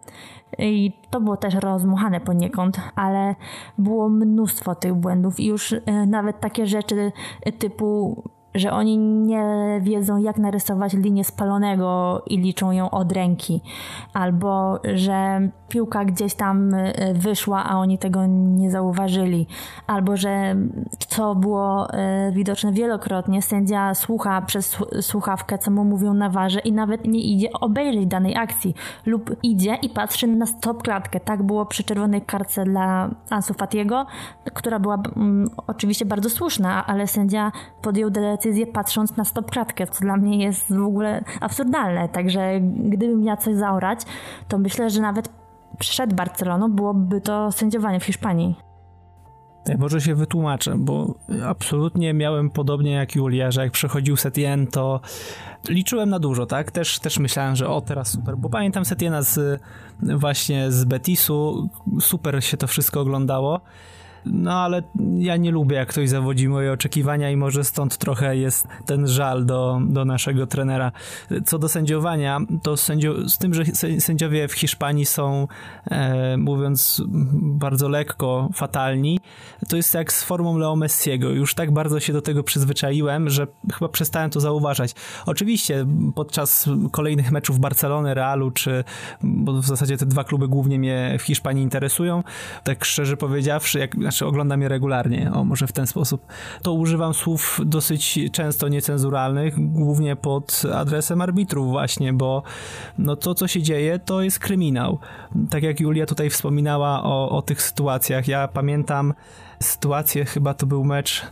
I 0.57 0.91
to 1.09 1.21
było 1.21 1.37
też 1.37 1.53
rozmuchane 1.55 2.21
poniekąd, 2.21 2.77
ale 2.95 3.35
było 3.77 4.09
mnóstwo 4.09 4.75
tych 4.75 4.93
błędów 4.93 5.39
i 5.39 5.45
już 5.45 5.71
y, 5.71 5.81
nawet 6.07 6.39
takie 6.39 6.67
rzeczy 6.67 7.11
typu 7.59 8.23
że 8.55 8.71
oni 8.71 8.97
nie 8.97 9.43
wiedzą, 9.81 10.17
jak 10.17 10.37
narysować 10.37 10.93
linię 10.93 11.23
spalonego 11.23 12.21
i 12.27 12.37
liczą 12.37 12.71
ją 12.71 12.89
od 12.89 13.11
ręki, 13.11 13.61
albo 14.13 14.79
że 14.93 15.49
piłka 15.69 16.05
gdzieś 16.05 16.35
tam 16.35 16.73
y, 16.73 16.93
wyszła, 17.13 17.63
a 17.63 17.77
oni 17.77 17.97
tego 17.97 18.25
nie 18.27 18.71
zauważyli, 18.71 19.47
albo 19.87 20.17
że 20.17 20.55
co 21.07 21.35
było 21.35 21.87
y, 21.93 22.31
widoczne 22.31 22.71
wielokrotnie, 22.71 23.41
sędzia 23.41 23.93
słucha 23.93 24.41
przez 24.41 24.77
słuchawkę, 25.01 25.57
co 25.57 25.71
mu 25.71 25.83
mówią 25.85 26.13
na 26.13 26.29
warze 26.29 26.59
i 26.59 26.71
nawet 26.71 27.07
nie 27.07 27.19
idzie 27.19 27.51
obejrzeć 27.51 28.05
danej 28.07 28.37
akcji, 28.37 28.75
lub 29.05 29.35
idzie 29.43 29.75
i 29.81 29.89
patrzy 29.89 30.27
na 30.27 30.45
stop 30.45 30.83
klatkę. 30.83 31.19
Tak 31.19 31.43
było 31.43 31.65
przy 31.65 31.83
czerwonej 31.83 32.21
kartce 32.21 32.63
dla 32.63 33.09
Ansu 33.29 33.53
Fatiego, 33.53 34.05
która 34.53 34.79
była 34.79 34.95
mm, 35.15 35.49
oczywiście 35.67 36.05
bardzo 36.05 36.29
słuszna, 36.29 36.85
ale 36.85 37.07
sędzia 37.07 37.51
podjął 37.81 38.09
decyzję 38.09 38.42
patrząc 38.73 39.17
na 39.17 39.25
stop 39.25 39.51
klatkę, 39.51 39.87
co 39.87 39.99
dla 40.01 40.17
mnie 40.17 40.43
jest 40.43 40.73
w 40.73 40.83
ogóle 40.83 41.23
absurdalne. 41.41 42.09
Także 42.09 42.59
gdybym 42.61 43.21
miała 43.21 43.37
coś 43.37 43.55
zaorać, 43.55 43.99
to 44.47 44.57
myślę, 44.57 44.89
że 44.89 45.01
nawet 45.01 45.29
przed 45.79 46.13
Barceloną 46.13 46.71
byłoby 46.71 47.21
to 47.21 47.51
sędziowanie 47.51 47.99
w 47.99 48.03
Hiszpanii. 48.03 48.55
Może 49.77 50.01
się 50.01 50.15
wytłumaczę, 50.15 50.75
bo 50.77 51.15
absolutnie 51.45 52.13
miałem 52.13 52.49
podobnie 52.49 52.91
jak 52.91 53.15
Julia, 53.15 53.51
że 53.51 53.61
jak 53.61 53.71
przechodził 53.71 54.17
Setien, 54.17 54.67
to 54.67 55.01
liczyłem 55.69 56.09
na 56.09 56.19
dużo, 56.19 56.45
tak? 56.45 56.71
Też, 56.71 56.99
też 56.99 57.19
myślałem, 57.19 57.55
że 57.55 57.69
o, 57.69 57.81
teraz 57.81 58.07
super, 58.07 58.37
bo 58.37 58.49
pamiętam 58.49 58.85
Setiena 58.85 59.21
z, 59.21 59.61
właśnie 59.99 60.71
z 60.71 60.85
Betisu, 60.85 61.69
super 61.99 62.43
się 62.43 62.57
to 62.57 62.67
wszystko 62.67 63.01
oglądało. 63.01 63.61
No 64.25 64.53
ale 64.53 64.83
ja 65.17 65.37
nie 65.37 65.51
lubię, 65.51 65.75
jak 65.75 65.89
ktoś 65.89 66.09
zawodzi 66.09 66.49
moje 66.49 66.71
oczekiwania 66.71 67.31
i 67.31 67.37
może 67.37 67.63
stąd 67.63 67.97
trochę 67.97 68.37
jest 68.37 68.67
ten 68.85 69.07
żal 69.07 69.45
do, 69.45 69.81
do 69.85 70.05
naszego 70.05 70.47
trenera. 70.47 70.91
Co 71.45 71.59
do 71.59 71.69
sędziowania, 71.69 72.39
to 72.63 72.77
sędzio, 72.77 73.29
z 73.29 73.37
tym, 73.37 73.53
że 73.53 73.65
sędziowie 73.99 74.47
w 74.47 74.53
Hiszpanii 74.53 75.05
są, 75.05 75.47
e, 75.91 76.37
mówiąc 76.37 77.01
bardzo 77.41 77.89
lekko, 77.89 78.49
fatalni, 78.53 79.19
to 79.69 79.77
jest 79.77 79.93
jak 79.93 80.13
z 80.13 80.23
formą 80.23 80.57
Leo 80.57 80.75
Messiego. 80.75 81.29
Już 81.29 81.55
tak 81.55 81.71
bardzo 81.71 81.99
się 81.99 82.13
do 82.13 82.21
tego 82.21 82.43
przyzwyczaiłem, 82.43 83.29
że 83.29 83.47
chyba 83.73 83.89
przestałem 83.89 84.29
to 84.29 84.39
zauważać. 84.39 84.95
Oczywiście 85.25 85.85
podczas 86.15 86.69
kolejnych 86.91 87.31
meczów 87.31 87.59
Barcelony, 87.59 88.13
Realu, 88.13 88.51
czy 88.51 88.83
bo 89.23 89.53
w 89.53 89.65
zasadzie 89.65 89.97
te 89.97 90.05
dwa 90.05 90.23
kluby 90.23 90.47
głównie 90.47 90.79
mnie 90.79 91.15
w 91.19 91.21
Hiszpanii 91.21 91.63
interesują, 91.63 92.23
tak 92.63 92.85
szczerze 92.85 93.17
powiedziawszy, 93.17 93.79
jak 93.79 93.95
znaczy 94.13 94.25
oglądam 94.25 94.61
je 94.61 94.67
regularnie, 94.67 95.31
o 95.33 95.43
może 95.43 95.67
w 95.67 95.71
ten 95.71 95.87
sposób, 95.87 96.25
to 96.61 96.73
używam 96.73 97.13
słów 97.13 97.59
dosyć 97.65 98.19
często 98.31 98.67
niecenzuralnych, 98.67 99.71
głównie 99.73 100.15
pod 100.15 100.61
adresem 100.73 101.21
arbitrów 101.21 101.69
właśnie, 101.69 102.13
bo 102.13 102.43
no 102.97 103.15
to, 103.15 103.35
co 103.35 103.47
się 103.47 103.61
dzieje, 103.61 103.99
to 103.99 104.21
jest 104.21 104.39
kryminał. 104.39 104.99
Tak 105.49 105.63
jak 105.63 105.79
Julia 105.79 106.05
tutaj 106.05 106.29
wspominała 106.29 107.03
o, 107.03 107.29
o 107.29 107.41
tych 107.41 107.61
sytuacjach, 107.61 108.27
ja 108.27 108.47
pamiętam 108.47 109.13
sytuację, 109.59 110.25
chyba 110.25 110.53
to 110.53 110.65
był 110.65 110.83
mecz 110.83 111.25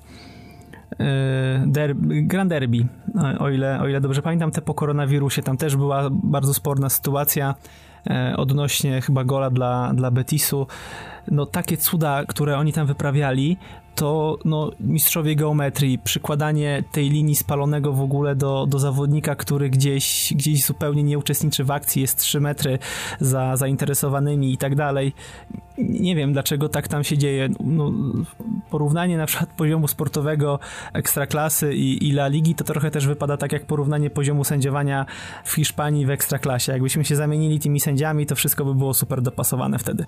e, 1.00 1.64
derby, 1.68 2.22
Grand 2.22 2.50
Derby, 2.50 2.88
o 3.40 3.50
ile, 3.50 3.82
o 3.82 3.88
ile 3.88 4.02
dobrze 4.02 4.22
pamiętam, 4.22 4.52
te 4.52 4.62
po 4.62 4.74
koronawirusie, 4.74 5.44
tam 5.44 5.58
też 5.58 5.76
była 5.76 6.10
bardzo 6.10 6.54
sporna 6.54 6.90
sytuacja 6.90 7.56
odnośnie 8.38 9.02
chyba 9.02 9.24
gola 9.24 9.50
dla, 9.50 9.94
dla 9.94 10.12
Betisu. 10.12 10.68
No 11.32 11.46
takie 11.46 11.78
cuda, 11.78 12.24
które 12.28 12.58
oni 12.58 12.74
tam 12.74 12.88
wyprawiali, 12.88 13.58
to 13.96 14.38
no, 14.46 14.72
mistrzowie 14.80 15.36
geometrii, 15.36 16.00
przykładanie 16.00 16.84
tej 16.92 17.10
linii 17.10 17.36
spalonego 17.36 17.94
w 17.94 18.02
ogóle 18.02 18.36
do, 18.36 18.66
do 18.66 18.80
zawodnika, 18.80 19.36
który 19.36 19.70
gdzieś, 19.70 20.34
gdzieś 20.36 20.66
zupełnie 20.66 21.04
nie 21.04 21.18
uczestniczy 21.18 21.64
w 21.64 21.72
akcji, 21.72 22.02
jest 22.02 22.18
3 22.18 22.40
metry 22.40 22.80
za 23.20 23.56
zainteresowanymi 23.58 24.54
i 24.54 24.58
tak 24.58 24.76
dalej. 24.76 25.14
Nie 25.78 26.16
wiem, 26.16 26.34
dlaczego 26.34 26.70
tak 26.70 26.88
tam 26.88 27.04
się 27.04 27.18
dzieje. 27.18 27.50
No, 27.60 27.92
porównanie 28.70 29.18
na 29.18 29.26
przykład 29.26 29.50
poziomu 29.50 29.88
sportowego 29.88 30.60
Ekstraklasy 30.94 31.74
i, 31.74 32.08
i 32.08 32.12
La 32.12 32.28
Ligi 32.28 32.56
to 32.56 32.64
trochę 32.64 32.92
też 32.92 33.08
wypada 33.08 33.38
tak 33.38 33.52
jak 33.52 33.66
porównanie 33.66 34.10
poziomu 34.10 34.44
sędziowania 34.44 35.06
w 35.44 35.54
Hiszpanii 35.54 36.06
w 36.06 36.10
Ekstraklasie. 36.10 36.72
Jakbyśmy 36.72 37.06
się 37.06 37.16
zamienili 37.16 37.60
tymi 37.60 37.80
sędziami, 37.80 38.26
to 38.26 38.36
wszystko 38.36 38.66
by 38.66 38.76
było 38.76 38.94
super 38.94 39.22
dopasowane 39.22 39.80
wtedy. 39.80 40.06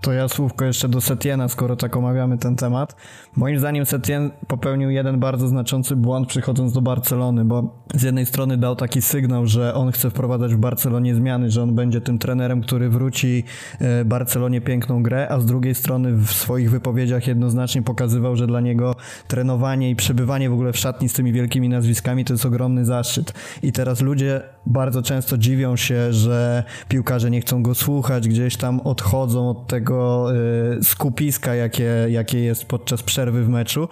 To 0.00 0.12
ja 0.12 0.28
słówko 0.28 0.64
jeszcze 0.64 0.88
do 0.88 1.00
Setiena, 1.00 1.48
skoro 1.48 1.76
tak 1.76 1.96
omawiamy 1.96 2.38
ten 2.38 2.56
temat. 2.56 2.96
Moim 3.36 3.58
zdaniem 3.58 3.86
Setien 3.86 4.30
popełnił 4.46 4.90
jeden 4.90 5.20
bardzo 5.20 5.48
znaczący 5.48 5.96
błąd 5.96 6.28
przychodząc 6.28 6.72
do 6.72 6.82
Barcelony, 6.82 7.44
bo 7.44 7.82
z 7.94 8.02
jednej 8.02 8.26
strony 8.26 8.56
dał 8.56 8.76
taki 8.76 9.02
sygnał, 9.02 9.46
że 9.46 9.74
on 9.74 9.92
chce 9.92 10.10
wprowadzać 10.10 10.54
w 10.54 10.58
Barcelonie 10.58 11.14
zmiany, 11.14 11.50
że 11.50 11.62
on 11.62 11.74
będzie 11.74 12.00
tym 12.00 12.18
trenerem, 12.18 12.60
który 12.60 12.88
wróci 12.88 13.44
e, 13.80 14.04
Barcelonie 14.04 14.60
piękną 14.60 15.02
grę, 15.02 15.28
a 15.30 15.40
z 15.40 15.46
drugiej 15.46 15.74
strony 15.74 16.12
w 16.12 16.30
swoich 16.30 16.70
wypowiedziach 16.70 17.26
jednoznacznie 17.26 17.82
pokazywał, 17.82 18.36
że 18.36 18.46
dla 18.46 18.60
niego 18.60 18.94
trenowanie 19.28 19.90
i 19.90 19.96
przebywanie 19.96 20.50
w 20.50 20.52
ogóle 20.52 20.72
w 20.72 20.78
szatni 20.78 21.08
z 21.08 21.12
tymi 21.12 21.32
wielkimi 21.32 21.68
nazwiskami 21.68 22.24
to 22.24 22.34
jest 22.34 22.46
ogromny 22.46 22.84
zaszczyt. 22.84 23.32
I 23.62 23.72
teraz 23.72 24.00
ludzie 24.00 24.40
bardzo 24.66 25.02
często 25.02 25.38
dziwią 25.38 25.76
się, 25.76 26.12
że 26.12 26.64
piłkarze 26.88 27.30
nie 27.30 27.40
chcą 27.40 27.62
go 27.62 27.74
słuchać, 27.74 28.28
gdzieś 28.28 28.56
tam 28.56 28.80
odchodzą 28.80 29.50
od 29.50 29.66
tego 29.66 29.87
tego 29.88 30.28
y, 30.80 30.84
skupiska, 30.84 31.54
jakie, 31.54 32.06
jakie 32.08 32.40
jest 32.40 32.64
podczas 32.64 33.02
przerwy 33.02 33.44
w 33.44 33.48
meczu. 33.48 33.88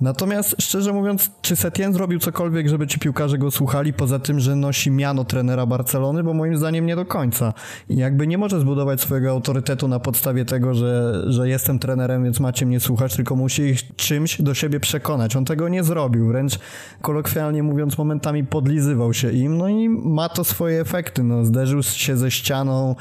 Natomiast 0.00 0.56
szczerze 0.62 0.92
mówiąc, 0.92 1.30
czy 1.42 1.56
Setien 1.56 1.92
zrobił 1.92 2.18
cokolwiek, 2.18 2.68
żeby 2.68 2.86
ci 2.86 2.98
piłkarze 2.98 3.38
go 3.38 3.50
słuchali, 3.50 3.92
poza 3.92 4.18
tym, 4.18 4.40
że 4.40 4.56
nosi 4.56 4.90
miano 4.90 5.24
trenera 5.24 5.66
Barcelony, 5.66 6.22
bo 6.22 6.34
moim 6.34 6.56
zdaniem 6.56 6.86
nie 6.86 6.96
do 6.96 7.04
końca. 7.04 7.52
I 7.88 7.96
jakby 7.96 8.26
nie 8.26 8.38
może 8.38 8.60
zbudować 8.60 9.00
swojego 9.00 9.30
autorytetu 9.30 9.88
na 9.88 10.00
podstawie 10.00 10.44
tego, 10.44 10.74
że, 10.74 11.22
że 11.26 11.48
jestem 11.48 11.78
trenerem, 11.78 12.24
więc 12.24 12.40
macie 12.40 12.66
mnie 12.66 12.80
słuchać, 12.80 13.16
tylko 13.16 13.36
musi 13.36 13.62
ich 13.62 13.96
czymś 13.96 14.42
do 14.42 14.54
siebie 14.54 14.80
przekonać. 14.80 15.36
On 15.36 15.44
tego 15.44 15.68
nie 15.68 15.84
zrobił, 15.84 16.26
wręcz 16.26 16.58
kolokwialnie 17.02 17.62
mówiąc, 17.62 17.98
momentami 17.98 18.44
podlizywał 18.44 19.14
się 19.14 19.30
im, 19.30 19.58
no 19.58 19.68
i 19.68 19.88
ma 19.88 20.28
to 20.28 20.44
swoje 20.44 20.80
efekty. 20.80 21.22
No, 21.22 21.44
zderzył 21.44 21.82
się 21.82 22.16
ze 22.16 22.30
ścianą 22.30 22.96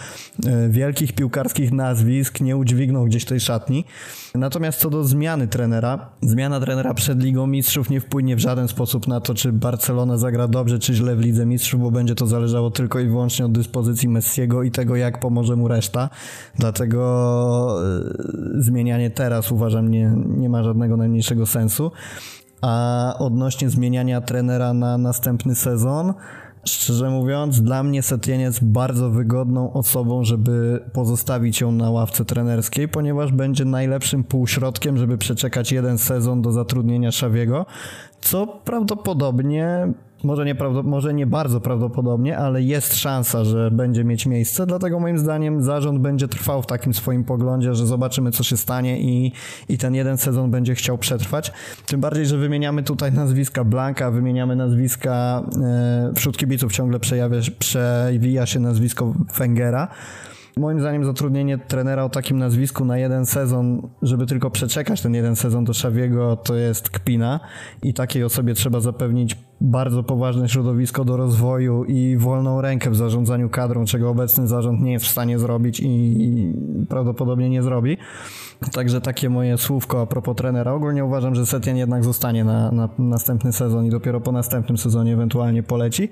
e, 0.45 0.69
wielkich 0.69 1.13
piłkarskich 1.13 1.71
nazwisk, 1.71 2.41
nie 2.41 2.58
udźwignął 2.58 3.06
gdzieś 3.06 3.25
tej 3.25 3.39
szatni. 3.39 3.86
Natomiast 4.36 4.79
co 4.79 4.89
do 4.89 5.03
zmiany 5.03 5.47
trenera, 5.47 6.10
zmiana 6.21 6.60
trenera 6.60 6.82
przed 6.93 7.23
Ligą 7.23 7.47
Mistrzów 7.47 7.89
nie 7.89 8.01
wpłynie 8.01 8.35
w 8.35 8.39
żaden 8.39 8.67
sposób 8.67 9.07
na 9.07 9.21
to, 9.21 9.33
czy 9.33 9.51
Barcelona 9.51 10.17
zagra 10.17 10.47
dobrze, 10.47 10.79
czy 10.79 10.93
źle 10.93 11.15
w 11.15 11.19
Lidze 11.19 11.45
Mistrzów, 11.45 11.81
bo 11.81 11.91
będzie 11.91 12.15
to 12.15 12.27
zależało 12.27 12.71
tylko 12.71 12.99
i 12.99 13.07
wyłącznie 13.07 13.45
od 13.45 13.51
dyspozycji 13.51 14.09
Messiego 14.09 14.63
i 14.63 14.71
tego, 14.71 14.95
jak 14.95 15.19
pomoże 15.19 15.55
mu 15.55 15.67
reszta. 15.67 16.09
Dlatego 16.55 17.79
e, 17.83 18.61
zmienianie 18.61 19.09
teraz 19.09 19.51
uważam 19.51 19.91
nie, 19.91 20.13
nie 20.27 20.49
ma 20.49 20.63
żadnego 20.63 20.97
najmniejszego 20.97 21.45
sensu. 21.45 21.91
A 22.61 23.15
odnośnie 23.19 23.69
zmieniania 23.69 24.21
trenera 24.21 24.73
na 24.73 24.97
następny 24.97 25.55
sezon, 25.55 26.13
Szczerze 26.65 27.10
mówiąc, 27.10 27.62
dla 27.62 27.84
mnie 27.84 28.04
Setien 28.04 28.39
jest 28.39 28.63
bardzo 28.63 29.10
wygodną 29.10 29.73
osobą, 29.73 30.23
żeby 30.23 30.84
pozostawić 30.93 31.62
ją 31.62 31.71
na 31.71 31.91
ławce 31.91 32.26
trenerskiej, 32.26 32.88
ponieważ 32.88 33.32
będzie 33.32 33.65
najlepszym 33.65 34.23
półśrodkiem, 34.23 34.97
żeby 34.97 35.17
przeczekać 35.17 35.71
jeden 35.71 35.97
sezon 35.97 36.41
do 36.41 36.52
zatrudnienia 36.52 37.12
Szawiego, 37.12 37.65
co 38.21 38.47
prawdopodobnie 38.47 39.88
może 40.23 40.45
nie, 40.45 40.55
może 40.83 41.13
nie 41.13 41.27
bardzo 41.27 41.62
prawdopodobnie, 41.62 42.38
ale 42.38 42.62
jest 42.62 42.95
szansa, 42.95 43.43
że 43.43 43.71
będzie 43.71 44.03
mieć 44.03 44.25
miejsce, 44.25 44.65
dlatego 44.65 44.99
moim 44.99 45.17
zdaniem 45.17 45.63
zarząd 45.63 45.99
będzie 45.99 46.27
trwał 46.27 46.62
w 46.62 46.65
takim 46.65 46.93
swoim 46.93 47.23
poglądzie, 47.23 47.75
że 47.75 47.86
zobaczymy 47.86 48.31
co 48.31 48.43
się 48.43 48.57
stanie 48.57 49.01
i, 49.01 49.31
i 49.69 49.77
ten 49.77 49.95
jeden 49.95 50.17
sezon 50.17 50.51
będzie 50.51 50.75
chciał 50.75 50.97
przetrwać. 50.97 51.51
Tym 51.86 52.01
bardziej, 52.01 52.25
że 52.25 52.38
wymieniamy 52.38 52.83
tutaj 52.83 53.12
nazwiska 53.12 53.63
Blanka, 53.63 54.12
wymieniamy 54.12 54.55
nazwiska, 54.55 55.43
e, 55.63 56.12
wśród 56.15 56.38
kibiców 56.38 56.73
ciągle 56.73 56.99
przejawia, 56.99 57.38
przewija 57.59 58.45
się 58.45 58.59
nazwisko 58.59 59.13
Wengera. 59.38 59.88
Moim 60.57 60.79
zdaniem 60.79 61.05
zatrudnienie 61.05 61.57
trenera 61.57 62.03
o 62.03 62.09
takim 62.09 62.37
nazwisku 62.37 62.85
na 62.85 62.97
jeden 62.97 63.25
sezon, 63.25 63.89
żeby 64.01 64.25
tylko 64.25 64.51
przeczekać 64.51 65.01
ten 65.01 65.13
jeden 65.13 65.35
sezon 65.35 65.65
do 65.65 65.73
Szawiego, 65.73 66.35
to 66.35 66.55
jest 66.55 66.89
kpina 66.89 67.39
i 67.83 67.93
takiej 67.93 68.23
osobie 68.23 68.53
trzeba 68.53 68.79
zapewnić 68.79 69.37
bardzo 69.61 70.03
poważne 70.03 70.49
środowisko 70.49 71.05
do 71.05 71.17
rozwoju 71.17 71.83
i 71.83 72.17
wolną 72.17 72.61
rękę 72.61 72.89
w 72.89 72.95
zarządzaniu 72.95 73.49
kadrą, 73.49 73.85
czego 73.85 74.09
obecny 74.09 74.47
zarząd 74.47 74.81
nie 74.81 74.91
jest 74.91 75.05
w 75.05 75.09
stanie 75.09 75.39
zrobić 75.39 75.79
i, 75.79 75.85
i 75.87 76.53
prawdopodobnie 76.89 77.49
nie 77.49 77.63
zrobi. 77.63 77.97
Także 78.71 79.02
takie 79.02 79.30
moje 79.30 79.58
słówko 79.58 80.02
a 80.02 80.06
propos 80.06 80.36
trenera. 80.36 80.73
Ogólnie 80.73 81.06
uważam, 81.06 81.36
że 81.36 81.45
Setien 81.45 81.78
jednak 81.78 82.04
zostanie 82.04 82.43
na, 82.43 82.71
na 82.71 82.89
następny 82.97 83.54
sezon 83.54 83.86
i 83.86 83.89
dopiero 83.89 84.21
po 84.21 84.32
następnym 84.32 84.78
sezonie 84.78 85.13
ewentualnie 85.13 85.63
poleci. 85.63 86.10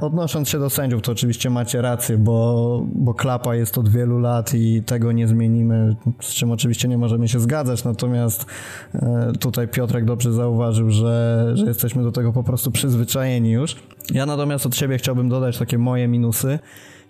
Odnosząc 0.00 0.48
się 0.48 0.58
do 0.58 0.70
sędziów, 0.70 1.02
to 1.02 1.12
oczywiście 1.12 1.50
macie 1.50 1.82
rację, 1.82 2.18
bo, 2.18 2.82
bo 2.94 3.14
klapa 3.14 3.54
jest 3.54 3.78
od 3.78 3.88
wielu 3.88 4.18
lat 4.18 4.54
i 4.54 4.82
tego 4.82 5.12
nie 5.12 5.28
zmienimy, 5.28 5.96
z 6.20 6.26
czym 6.34 6.50
oczywiście 6.50 6.88
nie 6.88 6.98
możemy 6.98 7.28
się 7.28 7.40
zgadzać, 7.40 7.84
natomiast 7.84 8.46
e, 8.94 9.32
tutaj 9.40 9.68
Piotrek 9.68 10.04
dobrze 10.04 10.32
zauważył, 10.32 10.90
że, 10.90 11.50
że 11.54 11.66
jesteśmy 11.66 12.02
do 12.02 12.12
tego 12.12 12.32
po 12.32 12.42
prostu 12.42 12.70
przyzwyczajeni 12.70 13.50
już. 13.50 13.76
Ja 14.10 14.26
natomiast 14.26 14.66
od 14.66 14.76
siebie 14.76 14.98
chciałbym 14.98 15.28
dodać 15.28 15.58
takie 15.58 15.78
moje 15.78 16.08
minusy, 16.08 16.58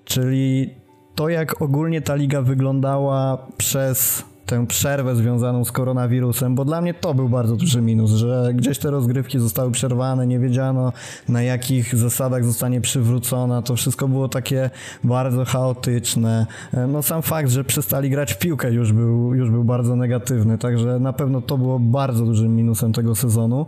czyli 0.05 0.71
to 1.15 1.29
jak 1.29 1.63
ogólnie 1.63 2.03
ta 2.03 2.15
liga 2.15 2.43
wyglądała 2.43 3.47
przez 3.57 4.25
tę 4.47 4.67
przerwę 4.67 5.17
związaną 5.17 5.65
z 5.65 5.73
koronawirusem, 5.73 6.55
bo 6.55 6.65
dla 6.65 6.81
mnie 6.81 6.95
to 6.95 7.15
był 7.15 7.29
bardzo 7.29 7.57
duży 7.57 7.81
minus, 7.81 8.11
że 8.11 8.53
gdzieś 8.55 8.79
te 8.79 8.91
rozgrywki 8.91 9.39
zostały 9.39 9.71
przerwane, 9.71 10.27
nie 10.27 10.39
wiedziano 10.39 10.93
na 11.29 11.43
jakich 11.43 11.97
zasadach 11.97 12.45
zostanie 12.45 12.81
przywrócona, 12.81 13.63
to 13.63 13.77
wszystko 13.77 14.09
było 14.09 14.29
takie 14.29 14.71
bardzo 15.05 15.45
chaotyczne. 15.45 16.47
No 16.89 17.03
sam 17.03 17.23
fakt, 17.23 17.51
że 17.51 17.65
przestali 17.65 18.11
grać 18.11 18.33
w 18.33 18.39
piłkę 18.39 18.73
już 18.73 18.93
był, 18.93 19.35
już 19.35 19.51
był 19.51 19.65
bardzo 19.65 19.97
negatywny, 19.97 20.59
także 20.59 20.99
na 20.99 21.13
pewno 21.13 21.41
to 21.41 21.59
było 21.59 21.79
bardzo 21.79 22.25
dużym 22.25 22.57
minusem 22.57 22.93
tego 22.93 23.15
sezonu 23.15 23.67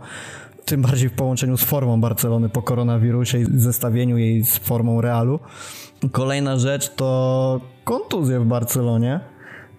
tym 0.65 0.81
bardziej 0.81 1.09
w 1.09 1.13
połączeniu 1.13 1.57
z 1.57 1.63
formą 1.63 2.01
Barcelony 2.01 2.49
po 2.49 2.61
koronawirusie 2.61 3.39
i 3.39 3.45
zestawieniu 3.45 4.17
jej 4.17 4.45
z 4.45 4.57
formą 4.57 5.01
Realu. 5.01 5.39
Kolejna 6.11 6.57
rzecz 6.57 6.95
to 6.95 7.61
kontuzje 7.83 8.39
w 8.39 8.45
Barcelonie. 8.45 9.19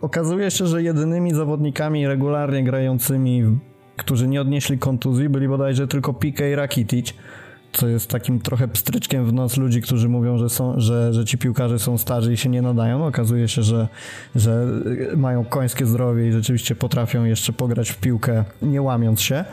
Okazuje 0.00 0.50
się, 0.50 0.66
że 0.66 0.82
jedynymi 0.82 1.34
zawodnikami 1.34 2.06
regularnie 2.06 2.64
grającymi, 2.64 3.42
którzy 3.96 4.28
nie 4.28 4.40
odnieśli 4.40 4.78
kontuzji, 4.78 5.28
byli 5.28 5.48
bodajże 5.48 5.88
tylko 5.88 6.14
Pique 6.14 6.50
i 6.50 6.54
Rakitic, 6.54 7.14
co 7.72 7.88
jest 7.88 8.11
takim 8.11 8.40
trochę 8.40 8.68
pstryczkiem 8.68 9.26
w 9.26 9.32
nos 9.32 9.56
ludzi, 9.56 9.82
którzy 9.82 10.08
mówią, 10.08 10.38
że, 10.38 10.48
są, 10.48 10.80
że, 10.80 11.12
że 11.12 11.24
ci 11.24 11.38
piłkarze 11.38 11.78
są 11.78 11.98
starzy 11.98 12.32
i 12.32 12.37
się 12.37 12.48
nie 12.48 12.62
nadają. 12.62 13.06
Okazuje 13.06 13.48
się, 13.48 13.62
że, 13.62 13.88
że 14.37 14.66
mają 15.16 15.44
końskie 15.44 15.87
zdrowie 15.87 16.28
i 16.28 16.32
rzeczywiście 16.32 16.74
potrafią 16.74 17.24
jeszcze 17.24 17.52
pograć 17.52 17.90
w 17.90 17.96
piłkę, 17.96 18.44
nie 18.62 18.82
łamiąc 18.82 19.20
się. 19.20 19.44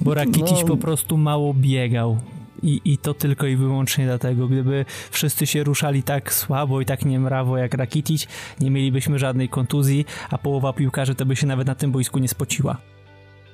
Bo 0.00 0.14
Rakitic 0.14 0.60
no, 0.60 0.66
po 0.66 0.76
prostu 0.76 1.16
mało 1.16 1.54
biegał. 1.54 2.16
I, 2.62 2.80
I 2.84 2.98
to 2.98 3.14
tylko 3.14 3.46
i 3.46 3.56
wyłącznie 3.56 4.04
dlatego. 4.04 4.48
Gdyby 4.48 4.84
wszyscy 5.10 5.46
się 5.46 5.64
ruszali 5.64 6.02
tak 6.02 6.32
słabo 6.32 6.80
i 6.80 6.84
tak 6.84 7.04
niemrawo 7.04 7.56
jak 7.56 7.74
Rakitic, 7.74 8.26
nie 8.60 8.70
mielibyśmy 8.70 9.18
żadnej 9.18 9.48
kontuzji, 9.48 10.04
a 10.30 10.38
połowa 10.38 10.72
piłkarzy 10.72 11.14
to 11.14 11.26
by 11.26 11.36
się 11.36 11.46
nawet 11.46 11.66
na 11.66 11.74
tym 11.74 11.92
boisku 11.92 12.18
nie 12.18 12.28
spociła. 12.28 12.76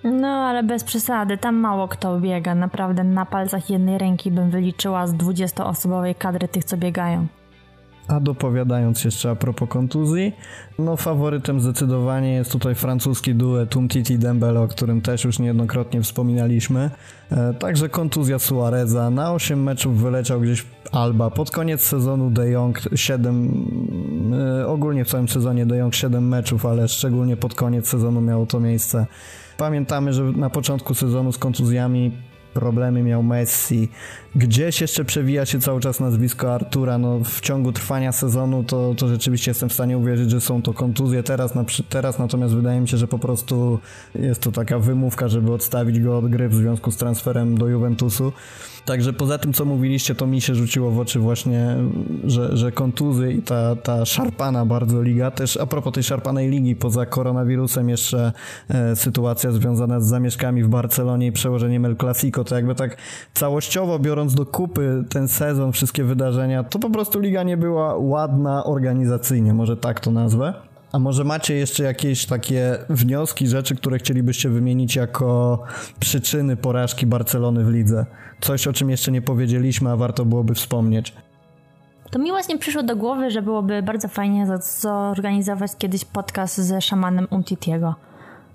No, 0.05 0.29
ale 0.29 0.63
bez 0.63 0.85
przesady, 0.85 1.39
tam 1.39 1.57
mało 1.57 1.89
kto 1.89 2.21
biega. 2.21 2.55
Naprawdę 2.55 3.05
na 3.05 3.27
palcach 3.27 3.71
jednej 3.71 3.99
ręki 3.99 4.31
bym 4.31 4.51
wyliczyła 4.51 5.07
z 5.07 5.15
20-osobowej 5.15 6.15
kadry 6.19 6.49
tych, 6.49 6.65
co 6.65 6.77
biegają. 6.77 7.27
A 8.09 8.21
dopowiadając 8.21 9.05
jeszcze 9.05 9.31
a 9.31 9.37
propos 9.37 9.69
kontuzji, 9.69 10.33
no 10.79 10.97
faworytem 10.97 11.61
zdecydowanie 11.61 12.35
jest 12.35 12.53
tutaj 12.53 12.75
francuski 12.75 13.35
duet 13.35 13.77
Umtiti 13.77 14.19
Dembele, 14.19 14.61
o 14.61 14.69
którym 14.69 15.01
też 15.01 15.25
już 15.25 15.39
niejednokrotnie 15.39 16.03
wspominaliśmy. 16.03 16.91
E, 17.31 17.55
także 17.55 17.89
kontuzja 17.89 18.39
Suareza, 18.39 19.11
na 19.11 19.33
8 19.33 19.63
meczów 19.63 20.03
wyleciał 20.03 20.41
gdzieś 20.41 20.67
Alba, 20.93 21.31
pod 21.31 21.51
koniec 21.51 21.83
sezonu 21.83 22.31
De 22.31 22.51
Jong 22.51 22.81
7, 22.95 24.35
e, 24.61 24.67
ogólnie 24.67 25.05
w 25.05 25.09
całym 25.09 25.29
sezonie 25.29 25.67
De 25.67 25.77
Jong 25.77 25.95
7 25.95 26.29
meczów, 26.29 26.67
ale 26.67 26.89
szczególnie 26.89 27.37
pod 27.37 27.55
koniec 27.55 27.89
sezonu 27.89 28.21
miało 28.21 28.47
to 28.47 28.61
miejsce. 28.61 29.07
Pamiętamy, 29.57 30.13
że 30.13 30.23
na 30.23 30.51
początku 30.51 30.95
sezonu 30.95 31.33
z 31.33 31.39
kontuzjami 31.39 32.13
problemy 32.55 33.03
miał 33.03 33.23
Messi. 33.23 33.89
Gdzieś 34.37 34.81
jeszcze 34.81 35.05
przewija 35.05 35.47
się 35.47 35.61
cały 35.61 35.81
czas 35.81 36.01
nazwisko 36.01 36.55
Artura. 36.55 36.99
No, 36.99 37.21
w 37.25 37.41
ciągu 37.41 37.73
trwania 37.73 38.13
sezonu 38.13 38.65
to, 38.65 38.95
to 38.95 39.09
rzeczywiście 39.09 39.51
jestem 39.51 39.69
w 39.69 39.73
stanie 39.73 39.99
uwierzyć, 39.99 40.31
że 40.31 40.41
są 40.41 40.63
to 40.63 40.75
kontuzje 40.75 41.23
teraz, 41.23 41.55
na, 41.55 41.65
teraz, 41.89 42.19
natomiast 42.19 42.55
wydaje 42.55 42.81
mi 42.81 42.89
się, 42.89 42.97
że 42.97 43.09
po 43.09 43.19
prostu 43.19 43.79
jest 44.15 44.41
to 44.41 44.53
taka 44.53 44.79
wymówka, 44.79 45.29
żeby 45.29 45.53
odstawić 45.53 46.01
go 46.01 46.19
od 46.19 46.29
gry 46.29 46.49
w 46.49 46.55
związku 46.55 46.91
z 46.91 46.97
transferem 46.97 47.59
do 47.59 47.69
Juventusu. 47.69 48.33
Także 48.89 49.13
poza 49.13 49.39
tym, 49.39 49.53
co 49.53 49.65
mówiliście, 49.65 50.15
to 50.15 50.27
mi 50.27 50.41
się 50.41 50.55
rzuciło 50.55 50.91
w 50.91 50.99
oczy 50.99 51.19
właśnie, 51.19 51.77
że, 52.25 52.57
że 52.57 52.73
kontuzje 52.73 53.33
i 53.33 53.43
ta, 53.43 53.77
ta 53.77 54.05
szarpana 54.05 54.67
bardzo 54.67 55.03
liga. 55.03 55.31
Też 55.31 55.57
a 55.57 55.67
propos 55.67 55.93
tej 55.93 56.03
szarpanej 56.03 56.51
ligi, 56.51 56.77
poza 56.77 57.07
koronawirusem 57.07 57.89
jeszcze 57.89 58.33
e, 58.69 58.97
sytuacja 58.97 59.53
związana 59.53 60.01
z 60.01 60.07
zamieszkami 60.07 60.63
w 60.63 60.69
Barcelonie 60.69 61.27
i 61.27 61.33
przełożeniem 61.33 61.85
El 61.85 61.97
Clasico, 61.97 62.45
to 62.45 62.55
jakby 62.55 62.75
tak 62.75 62.97
całościowo 63.35 63.99
biorąc 63.99 64.35
do 64.35 64.47
kupy 64.47 65.05
ten 65.09 65.29
sezon, 65.29 65.73
wszystkie 65.73 66.05
wydarzenia, 66.05 66.65
to 66.65 66.79
po 66.79 66.91
prostu 66.91 67.21
liga 67.21 67.43
nie 67.43 67.57
była 67.57 67.97
ładna 67.97 68.65
organizacyjnie, 68.65 69.55
może 69.55 69.77
tak 69.77 70.01
to 70.01 70.11
nazwę. 70.11 70.68
A 70.93 70.99
może 70.99 71.25
macie 71.25 71.55
jeszcze 71.55 71.85
jakieś 71.85 72.27
takie 72.27 72.79
wnioski, 72.91 73.49
rzeczy, 73.49 73.77
które 73.77 73.99
chcielibyście 73.99 74.49
wymienić 74.49 74.97
jako 74.97 75.63
przyczyny 76.01 76.57
porażki 76.57 77.07
Barcelony 77.07 77.65
w 77.65 77.71
lidze? 77.71 78.07
Coś, 78.41 78.67
o 78.67 78.73
czym 78.73 78.91
jeszcze 78.91 79.13
nie 79.13 79.23
powiedzieliśmy, 79.23 79.91
a 79.91 79.97
warto 79.97 80.25
byłoby 80.25 80.55
wspomnieć. 80.55 81.13
To 82.11 82.19
mi 82.19 82.31
właśnie 82.31 82.59
przyszło 82.59 82.83
do 82.83 82.97
głowy, 82.97 83.31
że 83.31 83.43
byłoby 83.43 83.83
bardzo 83.83 84.09
fajnie 84.09 84.47
zorganizować 84.61 85.71
kiedyś 85.79 86.05
podcast 86.05 86.59
ze 86.59 86.81
szamanem 86.81 87.27
Umtitiego. 87.31 87.95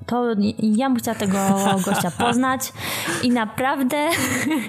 To 0.06 0.26
ja 0.60 0.90
bym 0.90 0.98
chciała 0.98 1.18
tego 1.18 1.38
gościa 1.86 2.12
poznać 2.12 2.74
i 3.24 3.30
naprawdę 3.30 3.98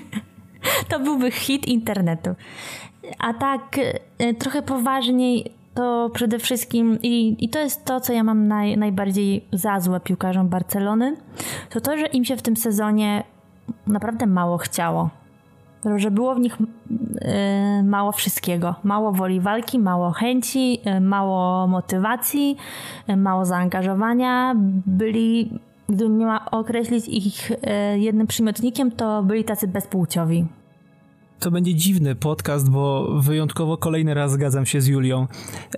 to 0.89 1.01
byłby 1.01 1.31
hit 1.31 1.69
internetu. 1.69 2.35
A 3.19 3.35
tak 3.35 3.79
e, 4.19 4.35
trochę 4.35 4.63
poważniej 4.63 5.53
to 5.75 6.11
przede 6.15 6.39
wszystkim, 6.39 6.99
i, 7.03 7.37
i 7.45 7.49
to 7.49 7.59
jest 7.59 7.85
to, 7.85 8.01
co 8.01 8.13
ja 8.13 8.25
mam 8.25 8.49
naj, 8.49 8.79
najbardziej 8.79 9.45
za 9.53 9.81
złe 9.81 10.01
piłkarzom 10.01 10.49
Barcelony, 10.49 11.17
to 11.71 11.81
to, 11.81 11.99
że 11.99 12.07
im 12.07 12.25
się 12.25 12.37
w 12.37 12.43
tym 12.43 12.57
sezonie 12.57 13.25
naprawdę 13.87 14.27
mało 14.27 14.59
chciało. 14.59 15.11
Że 15.97 16.11
było 16.11 16.35
w 16.35 16.41
nich 16.41 16.59
y, 16.61 17.83
mało 17.83 18.13
wszystkiego. 18.13 18.75
Mało 18.85 19.13
woli 19.13 19.41
walki, 19.41 19.79
mało 19.79 20.11
chęci, 20.11 20.81
y, 20.97 21.01
mało 21.01 21.67
motywacji, 21.67 22.57
y, 23.11 23.17
mało 23.17 23.45
zaangażowania. 23.45 24.55
Byli, 24.87 25.61
gdybym 25.89 26.19
miała 26.19 26.45
określić 26.51 27.09
ich 27.09 27.53
jednym 27.97 28.27
przymiotnikiem, 28.27 28.91
to 28.91 29.23
byli 29.23 29.45
tacy 29.45 29.69
bezpłciowi 29.69 30.47
to 31.41 31.51
będzie 31.51 31.75
dziwny 31.75 32.15
podcast, 32.15 32.71
bo 32.71 33.13
wyjątkowo 33.21 33.77
kolejny 33.77 34.15
raz 34.15 34.33
zgadzam 34.33 34.67
się 34.67 34.81
z 34.81 34.87
Julią. 34.87 35.27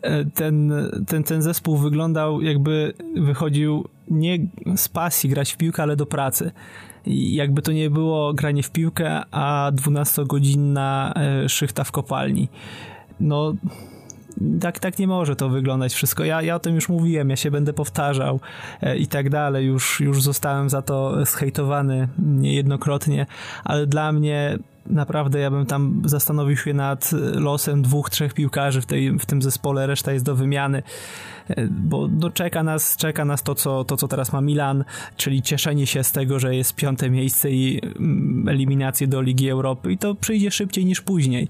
E, 0.02 0.24
ten, 0.24 0.72
ten, 1.06 1.24
ten 1.24 1.42
zespół 1.42 1.76
wyglądał 1.76 2.42
jakby 2.42 2.94
wychodził 3.16 3.88
nie 4.10 4.38
z 4.76 4.88
pasji 4.88 5.30
grać 5.30 5.52
w 5.52 5.56
piłkę, 5.56 5.82
ale 5.82 5.96
do 5.96 6.06
pracy. 6.06 6.50
Jakby 7.06 7.62
to 7.62 7.72
nie 7.72 7.90
było 7.90 8.34
granie 8.34 8.62
w 8.62 8.70
piłkę, 8.70 9.22
a 9.30 9.72
12-godzinna 9.74 11.12
e, 11.16 11.48
szychta 11.48 11.84
w 11.84 11.92
kopalni. 11.92 12.48
No, 13.20 13.54
tak, 14.60 14.78
tak 14.78 14.98
nie 14.98 15.06
może 15.06 15.36
to 15.36 15.48
wyglądać 15.48 15.94
wszystko. 15.94 16.24
Ja, 16.24 16.42
ja 16.42 16.54
o 16.54 16.58
tym 16.58 16.74
już 16.74 16.88
mówiłem, 16.88 17.30
ja 17.30 17.36
się 17.36 17.50
będę 17.50 17.72
powtarzał 17.72 18.40
e, 18.82 18.96
i 18.96 19.06
tak 19.06 19.30
dalej. 19.30 19.66
Już, 19.66 20.00
już 20.00 20.22
zostałem 20.22 20.70
za 20.70 20.82
to 20.82 21.24
zhejtowany 21.26 22.08
niejednokrotnie, 22.18 23.26
ale 23.64 23.86
dla 23.86 24.12
mnie 24.12 24.58
naprawdę 24.90 25.38
ja 25.38 25.50
bym 25.50 25.66
tam 25.66 26.02
zastanowił 26.04 26.56
się 26.56 26.74
nad 26.74 27.10
losem 27.34 27.82
dwóch, 27.82 28.10
trzech 28.10 28.34
piłkarzy 28.34 28.80
w, 28.80 28.86
tej, 28.86 29.18
w 29.18 29.26
tym 29.26 29.42
zespole, 29.42 29.86
reszta 29.86 30.12
jest 30.12 30.24
do 30.24 30.34
wymiany. 30.34 30.82
Bo 31.70 32.08
no, 32.08 32.30
czeka 32.30 32.62
nas, 32.62 32.96
czeka 32.96 33.24
nas 33.24 33.42
to 33.42 33.54
co, 33.54 33.84
to, 33.84 33.96
co 33.96 34.08
teraz 34.08 34.32
ma 34.32 34.40
Milan, 34.40 34.84
czyli 35.16 35.42
cieszenie 35.42 35.86
się 35.86 36.04
z 36.04 36.12
tego, 36.12 36.38
że 36.38 36.56
jest 36.56 36.74
piąte 36.74 37.10
miejsce 37.10 37.50
i 37.50 37.80
mm, 37.84 38.48
eliminację 38.48 39.06
do 39.06 39.22
Ligi 39.22 39.50
Europy 39.50 39.92
i 39.92 39.98
to 39.98 40.14
przyjdzie 40.14 40.50
szybciej 40.50 40.84
niż 40.84 41.00
później. 41.00 41.48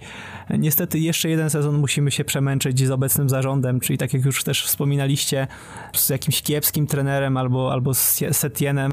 Niestety 0.59 0.99
jeszcze 0.99 1.29
jeden 1.29 1.51
sezon 1.51 1.79
musimy 1.79 2.11
się 2.11 2.25
przemęczyć 2.25 2.87
z 2.87 2.91
obecnym 2.91 3.29
zarządem, 3.29 3.81
czyli 3.81 3.99
tak 3.99 4.15
jak 4.15 4.25
już 4.25 4.45
też 4.45 4.65
wspominaliście, 4.65 5.47
z 5.93 6.09
jakimś 6.09 6.43
kiepskim 6.43 6.87
trenerem 6.87 7.37
albo, 7.37 7.73
albo 7.73 7.95
z 7.95 8.23
Setienem. 8.33 8.93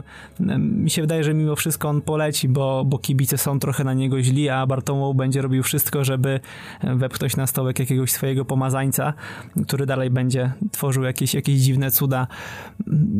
Mi 0.59 0.89
się 0.89 1.01
wydaje, 1.01 1.23
że 1.23 1.33
mimo 1.33 1.55
wszystko 1.55 1.89
on 1.89 2.01
poleci, 2.01 2.49
bo, 2.49 2.85
bo 2.85 2.97
kibice 2.97 3.37
są 3.37 3.59
trochę 3.59 3.83
na 3.83 3.93
niego 3.93 4.21
źli, 4.21 4.49
a 4.49 4.67
Bartomeu 4.67 5.13
będzie 5.13 5.41
robił 5.41 5.63
wszystko, 5.63 6.03
żeby 6.03 6.39
wepchnąć 6.83 7.35
na 7.35 7.47
stołek 7.47 7.79
jakiegoś 7.79 8.11
swojego 8.11 8.45
pomazańca, 8.45 9.13
który 9.67 9.85
dalej 9.85 10.09
będzie 10.09 10.51
tworzył 10.71 10.92
jakieś, 11.01 11.34
jakieś 11.34 11.60
dziwne 11.60 11.91
cuda. 11.91 12.27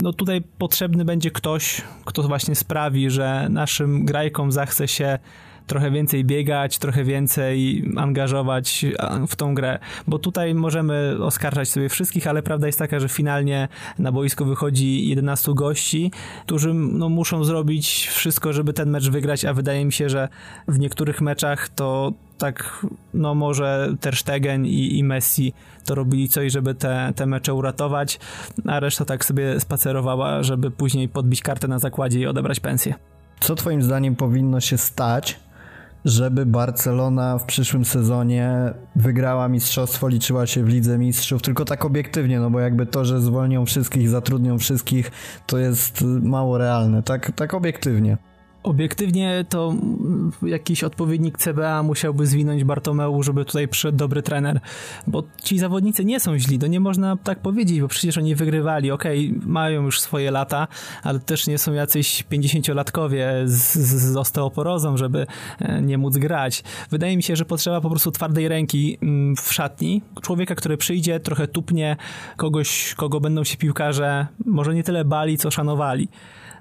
No 0.01 0.13
tutaj 0.13 0.41
potrzebny 0.57 1.05
będzie 1.05 1.31
ktoś, 1.31 1.81
kto 2.05 2.23
właśnie 2.23 2.55
sprawi, 2.55 3.09
że 3.09 3.47
naszym 3.49 4.05
grajkom 4.05 4.51
zachce 4.51 4.88
się 4.88 5.19
trochę 5.67 5.91
więcej 5.91 6.26
biegać, 6.26 6.78
trochę 6.78 7.04
więcej 7.04 7.86
angażować 7.97 8.86
w 9.28 9.36
tą 9.36 9.56
grę, 9.56 9.80
bo 10.08 10.19
tutaj 10.19 10.56
możemy 10.56 11.17
oskarżać 11.21 11.69
sobie 11.69 11.89
wszystkich, 11.89 12.28
ale 12.28 12.43
prawda 12.43 12.67
jest 12.67 12.80
taka, 12.80 12.99
że 12.99 13.10
finalnie 13.10 13.67
na 13.99 14.12
boisko 14.12 14.45
wychodzi 14.45 15.08
11 15.10 15.54
gości, 15.54 16.12
którzy 16.45 16.73
no, 16.73 17.10
muszą 17.10 17.43
zrobić 17.43 18.08
wszystko, 18.08 18.54
żeby 18.54 18.73
ten 18.73 18.89
mecz 18.89 19.10
wygrać, 19.10 19.45
a 19.45 19.54
wydaje 19.54 19.86
mi 19.86 19.91
się, 19.93 20.10
że 20.10 20.30
w 20.67 20.80
niektórych 20.80 21.21
meczach 21.21 21.69
to 21.69 22.13
tak, 22.38 22.86
no 23.13 23.36
może 23.36 23.95
Ter 23.99 24.15
Stegen 24.15 24.65
i, 24.65 24.97
i 24.97 25.04
Messi 25.04 25.54
to 25.86 25.95
robili 25.95 26.30
coś, 26.30 26.52
żeby 26.52 26.76
te, 26.76 27.13
te 27.15 27.26
mecze 27.26 27.54
uratować, 27.54 28.19
a 28.67 28.80
reszta 28.80 29.06
tak 29.06 29.26
sobie 29.26 29.60
spacerowała, 29.60 30.43
żeby 30.43 30.71
później 30.71 31.10
podbić 31.10 31.41
kartę 31.41 31.67
na 31.67 31.80
zakładzie 31.80 32.19
i 32.19 32.28
odebrać 32.28 32.60
pensję. 32.60 32.93
Co 33.39 33.56
twoim 33.56 33.82
zdaniem 33.82 34.15
powinno 34.15 34.62
się 34.62 34.78
stać, 34.78 35.39
żeby 36.05 36.45
Barcelona 36.45 37.37
w 37.37 37.45
przyszłym 37.45 37.85
sezonie 37.85 38.73
wygrała 38.95 39.47
mistrzostwo, 39.47 40.07
liczyła 40.07 40.47
się 40.47 40.63
w 40.63 40.67
Lidze 40.67 40.97
Mistrzów, 40.97 41.41
tylko 41.41 41.65
tak 41.65 41.85
obiektywnie, 41.85 42.39
no 42.39 42.49
bo 42.49 42.59
jakby 42.59 42.85
to, 42.85 43.05
że 43.05 43.21
zwolnią 43.21 43.65
wszystkich, 43.65 44.09
zatrudnią 44.09 44.57
wszystkich, 44.59 45.11
to 45.45 45.57
jest 45.57 46.01
mało 46.21 46.57
realne, 46.57 47.03
tak, 47.03 47.31
tak 47.35 47.53
obiektywnie. 47.53 48.17
Obiektywnie 48.63 49.45
to 49.49 49.73
jakiś 50.43 50.84
odpowiednik 50.84 51.38
CBA 51.38 51.84
musiałby 51.84 52.28
zwinąć 52.28 52.63
Bartomeu, 52.63 53.23
żeby 53.23 53.45
tutaj 53.45 53.67
przyszedł 53.67 53.97
dobry 53.97 54.21
trener, 54.21 54.60
bo 55.08 55.23
ci 55.43 55.60
zawodnicy 55.60 56.06
nie 56.06 56.19
są 56.19 56.39
źli, 56.39 56.60
to 56.60 56.67
nie 56.67 56.80
można 56.80 57.17
tak 57.17 57.39
powiedzieć, 57.39 57.82
bo 57.82 57.88
przecież 57.88 58.17
oni 58.17 58.36
wygrywali, 58.36 58.91
okej, 58.91 59.34
okay, 59.38 59.47
mają 59.47 59.84
już 59.84 60.02
swoje 60.02 60.32
lata, 60.32 60.67
ale 61.04 61.19
też 61.19 61.47
nie 61.47 61.58
są 61.58 61.73
jacyś 61.73 62.23
50-latkowie 62.32 63.26
z, 63.45 63.78
z 63.78 64.17
osteoporozą, 64.17 64.97
żeby 64.97 65.28
e, 65.60 65.82
nie 65.82 65.97
móc 65.97 66.17
grać. 66.17 66.63
Wydaje 66.91 67.17
mi 67.17 67.23
się, 67.23 67.36
że 67.36 67.45
potrzeba 67.45 67.82
po 67.82 67.89
prostu 67.89 68.12
twardej 68.12 68.47
ręki 68.47 68.97
mm, 69.02 69.36
w 69.36 69.54
szatni, 69.54 70.02
człowieka, 70.21 70.56
który 70.56 70.78
przyjdzie, 70.78 71.19
trochę 71.19 71.47
tupnie, 71.47 71.97
kogoś, 72.38 72.93
kogo 72.97 73.19
będą 73.19 73.43
się 73.43 73.58
piłkarze 73.58 74.28
może 74.45 74.73
nie 74.73 74.84
tyle 74.84 75.06
bali, 75.06 75.38
co 75.38 75.52
szanowali 75.52 76.08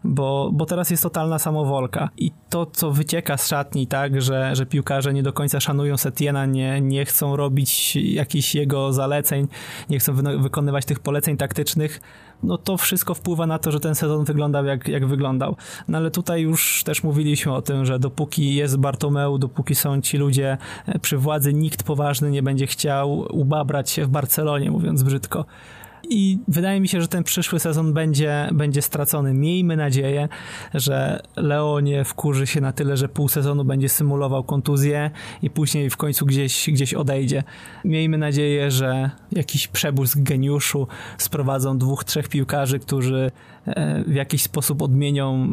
bo, 0.04 0.50
bo 0.52 0.66
teraz 0.66 0.90
jest 0.90 1.02
totalna 1.02 1.38
samowolka 1.38 2.08
i 2.16 2.30
to, 2.50 2.66
co 2.66 2.90
wycieka 2.90 3.36
z 3.36 3.48
szatni, 3.48 3.86
tak, 3.86 4.22
że, 4.22 4.56
że 4.56 4.66
piłkarze 4.66 5.12
nie 5.12 5.22
do 5.22 5.32
końca 5.32 5.60
szanują 5.60 5.96
Setiena, 5.96 6.46
nie, 6.46 6.80
nie 6.80 7.04
chcą 7.04 7.36
robić 7.36 7.96
jakichś 7.96 8.54
jego 8.54 8.92
zaleceń, 8.92 9.48
nie 9.90 9.98
chcą 9.98 10.14
wy 10.14 10.38
wykonywać 10.38 10.84
tych 10.84 11.00
poleceń 11.00 11.36
taktycznych, 11.36 12.00
no 12.42 12.58
to 12.58 12.76
wszystko 12.76 13.14
wpływa 13.14 13.46
na 13.46 13.58
to, 13.58 13.72
że 13.72 13.80
ten 13.80 13.94
sezon 13.94 14.24
wyglądał 14.24 14.64
jak, 14.64 14.88
jak 14.88 15.06
wyglądał. 15.06 15.56
No 15.88 15.98
ale 15.98 16.10
tutaj 16.10 16.42
już 16.42 16.84
też 16.84 17.02
mówiliśmy 17.02 17.54
o 17.54 17.62
tym, 17.62 17.84
że 17.84 17.98
dopóki 17.98 18.54
jest 18.54 18.76
Bartomeu, 18.76 19.38
dopóki 19.38 19.74
są 19.74 20.00
ci 20.00 20.18
ludzie 20.18 20.58
przy 21.02 21.18
władzy, 21.18 21.52
nikt 21.52 21.82
poważny 21.82 22.30
nie 22.30 22.42
będzie 22.42 22.66
chciał 22.66 23.26
ubabrać 23.30 23.90
się 23.90 24.04
w 24.04 24.08
Barcelonie, 24.08 24.70
mówiąc 24.70 25.02
brzydko 25.02 25.44
i 26.08 26.38
wydaje 26.48 26.80
mi 26.80 26.88
się, 26.88 27.00
że 27.00 27.08
ten 27.08 27.24
przyszły 27.24 27.60
sezon 27.60 27.92
będzie, 27.92 28.48
będzie 28.52 28.82
stracony. 28.82 29.34
Miejmy 29.34 29.76
nadzieję, 29.76 30.28
że 30.74 31.22
Leo 31.36 31.80
nie 31.80 32.04
wkurzy 32.04 32.46
się 32.46 32.60
na 32.60 32.72
tyle, 32.72 32.96
że 32.96 33.08
pół 33.08 33.28
sezonu 33.28 33.64
będzie 33.64 33.88
symulował 33.88 34.44
kontuzję 34.44 35.10
i 35.42 35.50
później 35.50 35.90
w 35.90 35.96
końcu 35.96 36.26
gdzieś, 36.26 36.70
gdzieś 36.70 36.94
odejdzie. 36.94 37.42
Miejmy 37.84 38.18
nadzieję, 38.18 38.70
że 38.70 39.10
jakiś 39.32 39.68
przebłysk 39.68 40.18
geniuszu 40.18 40.86
sprowadzą 41.18 41.78
dwóch, 41.78 42.04
trzech 42.04 42.28
piłkarzy, 42.28 42.78
którzy 42.78 43.30
e, 43.66 44.04
w 44.04 44.14
jakiś 44.14 44.42
sposób 44.42 44.82
odmienią 44.82 45.48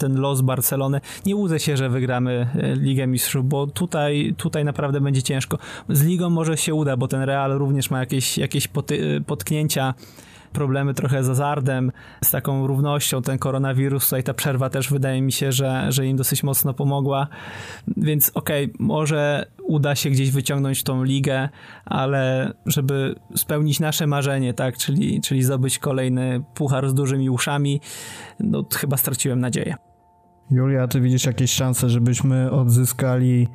ten 0.00 0.20
los 0.20 0.40
Barcelony. 0.40 1.00
Nie 1.26 1.36
łudzę 1.36 1.60
się, 1.60 1.76
że 1.76 1.88
wygramy 1.88 2.48
e, 2.54 2.74
Ligę 2.74 3.06
Mistrzów, 3.06 3.48
bo 3.48 3.66
tutaj, 3.66 4.34
tutaj 4.36 4.64
naprawdę 4.64 5.00
będzie 5.00 5.22
ciężko. 5.22 5.58
Z 5.88 6.02
Ligą 6.04 6.30
może 6.30 6.56
się 6.56 6.74
uda, 6.74 6.96
bo 6.96 7.08
ten 7.08 7.22
Real 7.22 7.58
również 7.58 7.90
ma 7.90 7.98
jakieś, 8.00 8.38
jakieś 8.38 8.68
poty, 8.68 9.22
potknięcia 9.26 9.94
problemy 10.52 10.94
trochę 10.94 11.24
z 11.24 11.28
Azardem, 11.28 11.92
z 12.24 12.30
taką 12.30 12.66
równością, 12.66 13.22
ten 13.22 13.38
koronawirus, 13.38 14.04
tutaj 14.04 14.22
ta 14.22 14.34
przerwa 14.34 14.70
też 14.70 14.90
wydaje 14.90 15.22
mi 15.22 15.32
się, 15.32 15.52
że, 15.52 15.86
że 15.88 16.06
im 16.06 16.16
dosyć 16.16 16.42
mocno 16.42 16.74
pomogła, 16.74 17.26
więc 17.96 18.30
okej, 18.34 18.64
okay, 18.64 18.76
może 18.78 19.46
uda 19.62 19.94
się 19.94 20.10
gdzieś 20.10 20.30
wyciągnąć 20.30 20.82
tą 20.82 21.04
ligę, 21.04 21.48
ale 21.84 22.52
żeby 22.66 23.14
spełnić 23.36 23.80
nasze 23.80 24.06
marzenie, 24.06 24.54
tak, 24.54 24.76
czyli, 24.76 25.20
czyli 25.20 25.42
zdobyć 25.42 25.78
kolejny 25.78 26.42
puchar 26.54 26.88
z 26.88 26.94
dużymi 26.94 27.30
uszami, 27.30 27.80
no 28.40 28.64
chyba 28.74 28.96
straciłem 28.96 29.40
nadzieję. 29.40 29.89
Julia, 30.50 30.88
ty 30.88 31.00
widzisz 31.00 31.24
jakieś 31.24 31.52
szanse, 31.52 31.88
żebyśmy 31.88 32.50
odzyskali 32.50 33.48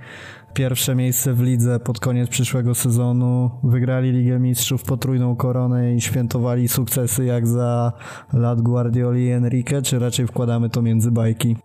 pierwsze 0.53 0.95
miejsce 0.95 1.33
w 1.33 1.41
lidze 1.41 1.79
pod 1.79 1.99
koniec 1.99 2.29
przyszłego 2.29 2.75
sezonu, 2.75 3.51
wygrali 3.63 4.11
Ligę 4.11 4.39
Mistrzów, 4.39 4.83
potrójną 4.83 5.35
koronę 5.35 5.95
i 5.95 6.01
świętowali 6.01 6.67
sukcesy 6.67 7.25
jak 7.25 7.47
za 7.47 7.93
lat 8.33 8.61
Guardioli 8.61 9.25
i 9.25 9.31
Enrique, 9.31 9.81
czy 9.83 9.99
raczej 9.99 10.27
wkładamy 10.27 10.69
to 10.69 10.81
między 10.81 11.11
bajki? 11.11 11.55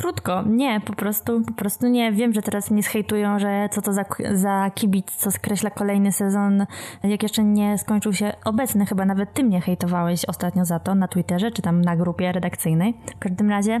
Krótko, 0.00 0.42
nie, 0.46 0.80
po 0.80 0.92
prostu, 0.92 1.40
po 1.40 1.52
prostu 1.52 1.86
nie. 1.86 2.12
Wiem, 2.12 2.32
że 2.32 2.42
teraz 2.42 2.70
mnie 2.70 2.82
zhejtują, 2.82 3.38
że 3.38 3.68
co 3.72 3.82
to 3.82 3.92
za, 3.92 4.04
za 4.32 4.70
kibic, 4.74 5.16
co 5.16 5.30
skreśla 5.30 5.70
kolejny 5.70 6.12
sezon, 6.12 6.66
jak 7.02 7.22
jeszcze 7.22 7.44
nie 7.44 7.78
skończył 7.78 8.12
się 8.12 8.32
obecny, 8.44 8.86
chyba 8.86 9.04
nawet 9.04 9.34
ty 9.34 9.44
mnie 9.44 9.60
hejtowałeś 9.60 10.24
ostatnio 10.24 10.64
za 10.64 10.78
to 10.78 10.94
na 10.94 11.08
Twitterze, 11.08 11.50
czy 11.50 11.62
tam 11.62 11.82
na 11.82 11.96
grupie 11.96 12.32
redakcyjnej. 12.32 12.94
W 13.16 13.18
każdym 13.18 13.50
razie 13.50 13.80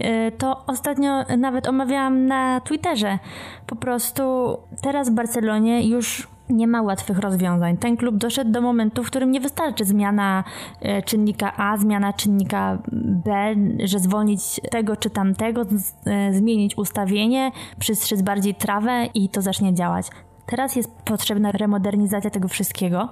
y, 0.00 0.32
to 0.38 0.66
ostatnio 0.66 1.24
nawet 1.38 1.68
omawiałam 1.68 2.26
na 2.26 2.60
Twitterze. 2.60 3.18
Po 3.66 3.76
prostu 3.76 4.56
teraz 4.82 5.10
w 5.10 5.12
Barcelonie 5.12 5.88
już 5.88 6.33
nie 6.48 6.66
ma 6.66 6.82
łatwych 6.82 7.18
rozwiązań. 7.18 7.76
Ten 7.76 7.96
klub 7.96 8.16
doszedł 8.16 8.50
do 8.50 8.60
momentu, 8.60 9.04
w 9.04 9.06
którym 9.06 9.30
nie 9.30 9.40
wystarczy 9.40 9.84
zmiana 9.84 10.44
e, 10.80 11.02
czynnika 11.02 11.56
A, 11.56 11.76
zmiana 11.76 12.12
czynnika 12.12 12.78
B, 12.92 13.54
że 13.84 13.98
zwolnić 13.98 14.60
tego 14.70 14.96
czy 14.96 15.10
tamtego, 15.10 15.62
e, 16.06 16.32
zmienić 16.32 16.78
ustawienie, 16.78 17.52
przystrzyc 17.78 18.22
bardziej 18.22 18.54
trawę 18.54 19.06
i 19.14 19.28
to 19.28 19.42
zacznie 19.42 19.74
działać. 19.74 20.06
Teraz 20.46 20.76
jest 20.76 20.96
potrzebna 21.04 21.52
remodernizacja 21.52 22.30
tego 22.30 22.48
wszystkiego, 22.48 23.08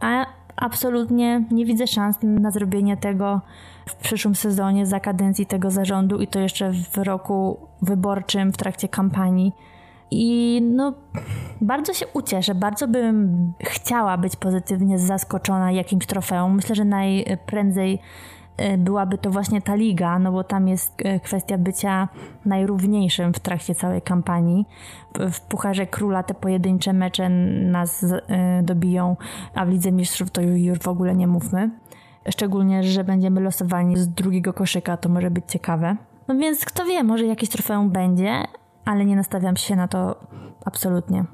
a 0.00 0.26
absolutnie 0.56 1.44
nie 1.50 1.64
widzę 1.64 1.86
szans 1.86 2.18
na 2.22 2.50
zrobienie 2.50 2.96
tego 2.96 3.40
w 3.86 3.94
przyszłym 3.94 4.34
sezonie 4.34 4.86
za 4.86 5.00
kadencji 5.00 5.46
tego 5.46 5.70
zarządu 5.70 6.18
i 6.18 6.26
to 6.26 6.40
jeszcze 6.40 6.72
w 6.72 6.98
roku 6.98 7.68
wyborczym 7.82 8.52
w 8.52 8.56
trakcie 8.56 8.88
kampanii. 8.88 9.52
I 10.10 10.60
no, 10.62 10.92
bardzo 11.60 11.94
się 11.94 12.06
ucieszę, 12.06 12.54
bardzo 12.54 12.88
bym 12.88 13.52
chciała 13.60 14.18
być 14.18 14.36
pozytywnie 14.36 14.98
zaskoczona 14.98 15.72
jakimś 15.72 16.06
trofeum. 16.06 16.54
Myślę, 16.54 16.74
że 16.74 16.84
najprędzej 16.84 17.98
e, 18.56 18.78
byłaby 18.78 19.18
to 19.18 19.30
właśnie 19.30 19.62
ta 19.62 19.74
liga, 19.74 20.18
no 20.18 20.32
bo 20.32 20.44
tam 20.44 20.68
jest 20.68 21.02
e, 21.04 21.20
kwestia 21.20 21.58
bycia 21.58 22.08
najrówniejszym 22.44 23.34
w 23.34 23.40
trakcie 23.40 23.74
całej 23.74 24.02
kampanii. 24.02 24.66
W 25.32 25.40
Pucharze 25.40 25.86
Króla 25.86 26.22
te 26.22 26.34
pojedyncze 26.34 26.92
mecze 26.92 27.28
nas 27.28 28.04
e, 28.04 28.62
dobiją, 28.62 29.16
a 29.54 29.66
w 29.66 29.68
Lidze 29.68 29.92
Mistrzów 29.92 30.30
to 30.30 30.40
już 30.40 30.78
w 30.78 30.88
ogóle 30.88 31.14
nie 31.14 31.26
mówmy. 31.26 31.70
Szczególnie, 32.28 32.82
że 32.82 33.04
będziemy 33.04 33.40
losowani 33.40 33.96
z 33.96 34.08
drugiego 34.08 34.52
koszyka, 34.52 34.96
to 34.96 35.08
może 35.08 35.30
być 35.30 35.44
ciekawe. 35.48 35.96
No 36.28 36.36
więc 36.36 36.64
kto 36.64 36.84
wie, 36.84 37.04
może 37.04 37.26
jakieś 37.26 37.48
trofeum 37.48 37.90
będzie, 37.90 38.44
ale 38.84 39.04
nie 39.04 39.16
nastawiam 39.16 39.56
się 39.56 39.76
na 39.76 39.88
to 39.88 40.16
absolutnie. 40.64 41.24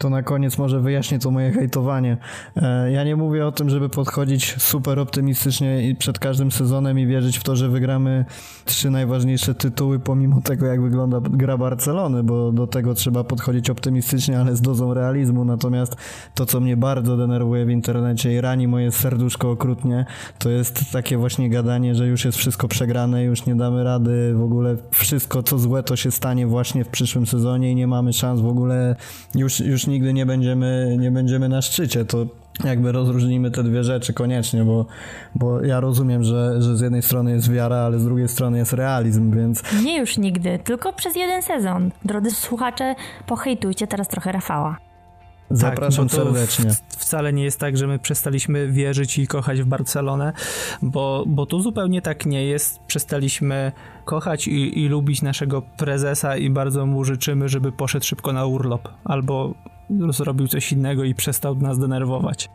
To 0.00 0.10
na 0.10 0.22
koniec 0.22 0.58
może 0.58 0.80
wyjaśnię 0.80 1.18
to 1.18 1.30
moje 1.30 1.52
hejtowanie. 1.52 2.16
E, 2.56 2.92
ja 2.92 3.04
nie 3.04 3.16
mówię 3.16 3.46
o 3.46 3.52
tym, 3.52 3.70
żeby 3.70 3.88
podchodzić 3.88 4.56
super 4.58 4.98
optymistycznie 4.98 5.96
przed 5.98 6.18
każdym 6.18 6.52
sezonem 6.52 6.98
i 6.98 7.06
wierzyć 7.06 7.38
w 7.38 7.42
to, 7.42 7.56
że 7.56 7.68
wygramy 7.68 8.24
trzy 8.64 8.90
najważniejsze 8.90 9.54
tytuły, 9.54 9.98
pomimo 9.98 10.40
tego, 10.40 10.66
jak 10.66 10.82
wygląda 10.82 11.20
gra 11.20 11.58
Barcelony, 11.58 12.22
bo 12.22 12.52
do 12.52 12.66
tego 12.66 12.94
trzeba 12.94 13.24
podchodzić 13.24 13.70
optymistycznie, 13.70 14.40
ale 14.40 14.56
z 14.56 14.60
dozą 14.60 14.94
realizmu. 14.94 15.44
Natomiast 15.44 15.96
to, 16.34 16.46
co 16.46 16.60
mnie 16.60 16.76
bardzo 16.76 17.16
denerwuje 17.16 17.66
w 17.66 17.70
internecie 17.70 18.32
i 18.32 18.40
rani 18.40 18.68
moje 18.68 18.92
serduszko 18.92 19.50
okrutnie, 19.50 20.06
to 20.38 20.50
jest 20.50 20.92
takie 20.92 21.18
właśnie 21.18 21.50
gadanie, 21.50 21.94
że 21.94 22.06
już 22.06 22.24
jest 22.24 22.38
wszystko 22.38 22.68
przegrane, 22.68 23.24
już 23.24 23.46
nie 23.46 23.54
damy 23.54 23.84
rady, 23.84 24.34
w 24.34 24.42
ogóle 24.42 24.76
wszystko, 24.90 25.42
co 25.42 25.58
złe, 25.58 25.82
to 25.82 25.96
się 25.96 26.10
stanie 26.10 26.46
właśnie 26.46 26.84
w 26.84 26.88
przyszłym 26.88 27.26
sezonie 27.26 27.72
i 27.72 27.74
nie 27.74 27.86
mamy 27.86 28.12
szans 28.12 28.40
w 28.40 28.46
ogóle, 28.46 28.96
już, 29.34 29.60
już 29.60 29.89
nigdy 29.90 30.12
nie 30.12 30.26
będziemy, 30.26 30.96
nie 30.98 31.10
będziemy 31.10 31.48
na 31.48 31.62
szczycie. 31.62 32.04
To 32.04 32.26
jakby 32.64 32.92
rozróżnimy 32.92 33.50
te 33.50 33.62
dwie 33.62 33.84
rzeczy 33.84 34.12
koniecznie, 34.12 34.64
bo, 34.64 34.86
bo 35.34 35.60
ja 35.62 35.80
rozumiem, 35.80 36.24
że, 36.24 36.62
że 36.62 36.76
z 36.76 36.80
jednej 36.80 37.02
strony 37.02 37.32
jest 37.32 37.50
wiara, 37.50 37.76
ale 37.76 37.98
z 37.98 38.04
drugiej 38.04 38.28
strony 38.28 38.58
jest 38.58 38.72
realizm, 38.72 39.32
więc... 39.36 39.62
Nie 39.84 39.98
już 39.98 40.18
nigdy, 40.18 40.58
tylko 40.64 40.92
przez 40.92 41.16
jeden 41.16 41.42
sezon. 41.42 41.90
Drodzy 42.04 42.30
słuchacze, 42.30 42.94
pohejtujcie 43.26 43.86
teraz 43.86 44.08
trochę 44.08 44.32
Rafała. 44.32 44.76
Zapraszam 45.50 46.08
tak, 46.08 46.16
serdecznie. 46.16 46.70
Wcale 46.88 47.32
nie 47.32 47.44
jest 47.44 47.60
tak, 47.60 47.76
że 47.76 47.86
my 47.86 47.98
przestaliśmy 47.98 48.68
wierzyć 48.68 49.18
i 49.18 49.26
kochać 49.26 49.62
w 49.62 49.66
Barcelonę, 49.66 50.32
bo, 50.82 51.24
bo 51.26 51.46
tu 51.46 51.60
zupełnie 51.60 52.02
tak 52.02 52.26
nie 52.26 52.44
jest. 52.44 52.80
Przestaliśmy 52.86 53.72
kochać 54.04 54.48
i, 54.48 54.78
i 54.78 54.88
lubić 54.88 55.22
naszego 55.22 55.62
prezesa 55.62 56.36
i 56.36 56.50
bardzo 56.50 56.86
mu 56.86 57.04
życzymy, 57.04 57.48
żeby 57.48 57.72
poszedł 57.72 58.04
szybko 58.04 58.32
na 58.32 58.46
urlop 58.46 58.88
albo 59.04 59.54
zrobił 60.10 60.48
coś 60.48 60.72
innego 60.72 61.04
i 61.04 61.14
przestał 61.14 61.54
nas 61.54 61.78
denerwować. 61.78 62.50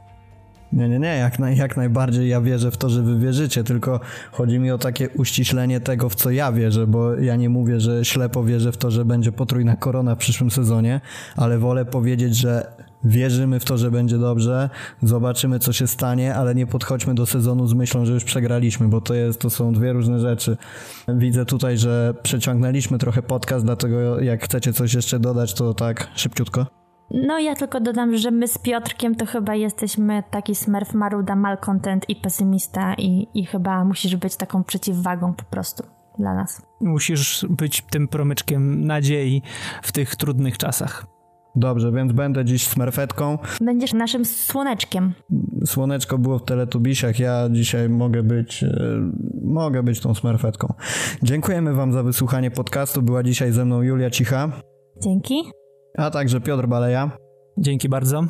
Nie, 0.74 0.90
nie, 0.90 1.00
nie, 1.00 1.18
jak, 1.18 1.40
naj, 1.40 1.58
jak 1.58 1.78
najbardziej 1.78 2.30
ja 2.30 2.42
wierzę 2.42 2.72
w 2.72 2.78
to, 2.78 2.90
że 2.90 3.02
wy 3.02 3.20
wierzycie, 3.20 3.64
tylko 3.64 4.00
chodzi 4.32 4.60
mi 4.60 4.72
o 4.72 4.78
takie 4.78 5.10
uściślenie 5.10 5.80
tego, 5.80 6.10
w 6.10 6.16
co 6.16 6.32
ja 6.32 6.52
wierzę, 6.52 6.88
bo 6.88 7.16
ja 7.16 7.36
nie 7.36 7.50
mówię, 7.50 7.80
że 7.80 8.06
ślepo 8.06 8.44
wierzę 8.44 8.72
w 8.72 8.78
to, 8.78 8.92
że 8.92 9.06
będzie 9.06 9.32
potrójna 9.32 9.76
korona 9.76 10.16
w 10.16 10.18
przyszłym 10.18 10.52
sezonie, 10.52 11.02
ale 11.36 11.60
wolę 11.60 11.86
powiedzieć, 11.86 12.36
że 12.36 12.76
wierzymy 13.04 13.60
w 13.60 13.66
to, 13.66 13.78
że 13.78 13.92
będzie 13.92 14.18
dobrze, 14.18 14.70
zobaczymy, 15.04 15.60
co 15.60 15.74
się 15.74 15.88
stanie, 15.88 16.36
ale 16.36 16.56
nie 16.56 16.68
podchodźmy 16.68 17.16
do 17.16 17.26
sezonu 17.26 17.68
z 17.68 17.74
myślą, 17.74 18.06
że 18.06 18.14
już 18.14 18.24
przegraliśmy, 18.24 18.88
bo 18.88 19.02
to, 19.02 19.14
jest, 19.14 19.40
to 19.40 19.50
są 19.50 19.74
dwie 19.74 19.94
różne 19.94 20.20
rzeczy. 20.20 20.58
Widzę 21.08 21.46
tutaj, 21.46 21.78
że 21.78 22.14
przeciągnęliśmy 22.24 22.98
trochę 22.98 23.22
podcast, 23.22 23.66
dlatego 23.66 24.22
jak 24.22 24.44
chcecie 24.44 24.74
coś 24.74 24.94
jeszcze 24.94 25.20
dodać, 25.20 25.54
to 25.54 25.74
tak 25.74 26.08
szybciutko. 26.16 26.85
No 27.12 27.40
ja 27.40 27.56
tylko 27.56 27.80
dodam, 27.80 28.18
że 28.18 28.32
my 28.32 28.48
z 28.48 28.58
Piotrkiem 28.58 29.16
to 29.16 29.26
chyba 29.26 29.56
jesteśmy 29.56 30.24
taki 30.32 30.56
smurf 30.56 30.94
maruda, 30.94 31.36
malcontent 31.36 32.10
i 32.10 32.16
pesymista 32.16 32.94
i, 32.94 33.28
i 33.34 33.46
chyba 33.46 33.86
musisz 33.86 34.16
być 34.16 34.36
taką 34.36 34.64
przeciwwagą 34.64 35.34
po 35.34 35.44
prostu 35.44 35.84
dla 36.20 36.36
nas. 36.36 36.62
Musisz 36.82 37.46
być 37.50 37.82
tym 37.82 38.08
promyczkiem 38.08 38.86
nadziei 38.86 39.42
w 39.84 39.92
tych 39.92 40.16
trudnych 40.16 40.58
czasach. 40.58 41.06
Dobrze, 41.56 41.92
więc 41.92 42.12
będę 42.12 42.46
dziś 42.46 42.68
smerfetką. 42.68 43.38
Będziesz 43.62 43.94
naszym 43.94 44.26
słoneczkiem. 44.26 45.14
Słoneczko 45.66 46.18
było 46.18 46.40
w 46.40 46.44
Teletubisiach, 46.44 47.20
ja 47.20 47.50
dzisiaj 47.52 47.90
mogę 47.90 48.24
być, 48.24 48.64
e, 48.64 48.70
mogę 49.44 49.84
być 49.84 50.00
tą 50.00 50.16
smerfetką. 50.16 50.74
Dziękujemy 51.24 51.74
wam 51.74 51.94
za 51.94 52.04
wysłuchanie 52.04 52.52
podcastu. 52.52 53.02
Była 53.02 53.24
dzisiaj 53.24 53.52
ze 53.52 53.66
mną 53.66 53.82
Julia 53.82 54.10
Cicha. 54.10 54.52
Dzięki 55.04 55.44
a 55.98 56.12
także 56.12 56.42
Piotr 56.42 56.68
Baleja. 56.68 57.12
Dzięki 57.58 57.90
bardzo. 57.90 58.24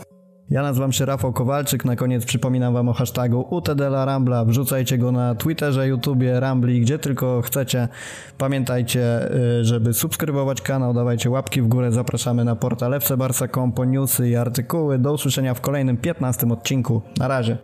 Ja 0.49 0.61
nazywam 0.61 0.91
się 0.91 1.05
Rafał 1.05 1.33
Kowalczyk. 1.33 1.85
Na 1.85 1.95
koniec 1.95 2.25
przypominam 2.25 2.73
Wam 2.73 2.89
o 2.89 2.93
hashtagu 2.93 3.47
UTDLA 3.49 4.05
Rambla. 4.05 4.45
Wrzucajcie 4.45 4.97
go 4.97 5.11
na 5.11 5.35
Twitterze, 5.35 5.87
YouTubie, 5.87 6.39
Rambli, 6.39 6.81
gdzie 6.81 6.99
tylko 6.99 7.41
chcecie. 7.41 7.87
Pamiętajcie, 8.37 9.31
y, 9.59 9.65
żeby 9.65 9.93
subskrybować 9.93 10.61
kanał, 10.61 10.93
dawajcie 10.93 11.29
łapki 11.29 11.61
w 11.61 11.67
górę. 11.67 11.91
Zapraszamy 11.91 12.45
na 12.45 12.55
portal 12.55 12.99
fcbarsa.com 12.99 13.71
po 13.71 13.85
newsy 13.85 14.29
i 14.29 14.35
artykuły. 14.35 14.99
Do 14.99 15.13
usłyszenia 15.13 15.53
w 15.53 15.61
kolejnym 15.61 15.97
15 15.97 16.51
odcinku. 16.51 17.01
Na 17.19 17.27
razie. 17.27 17.57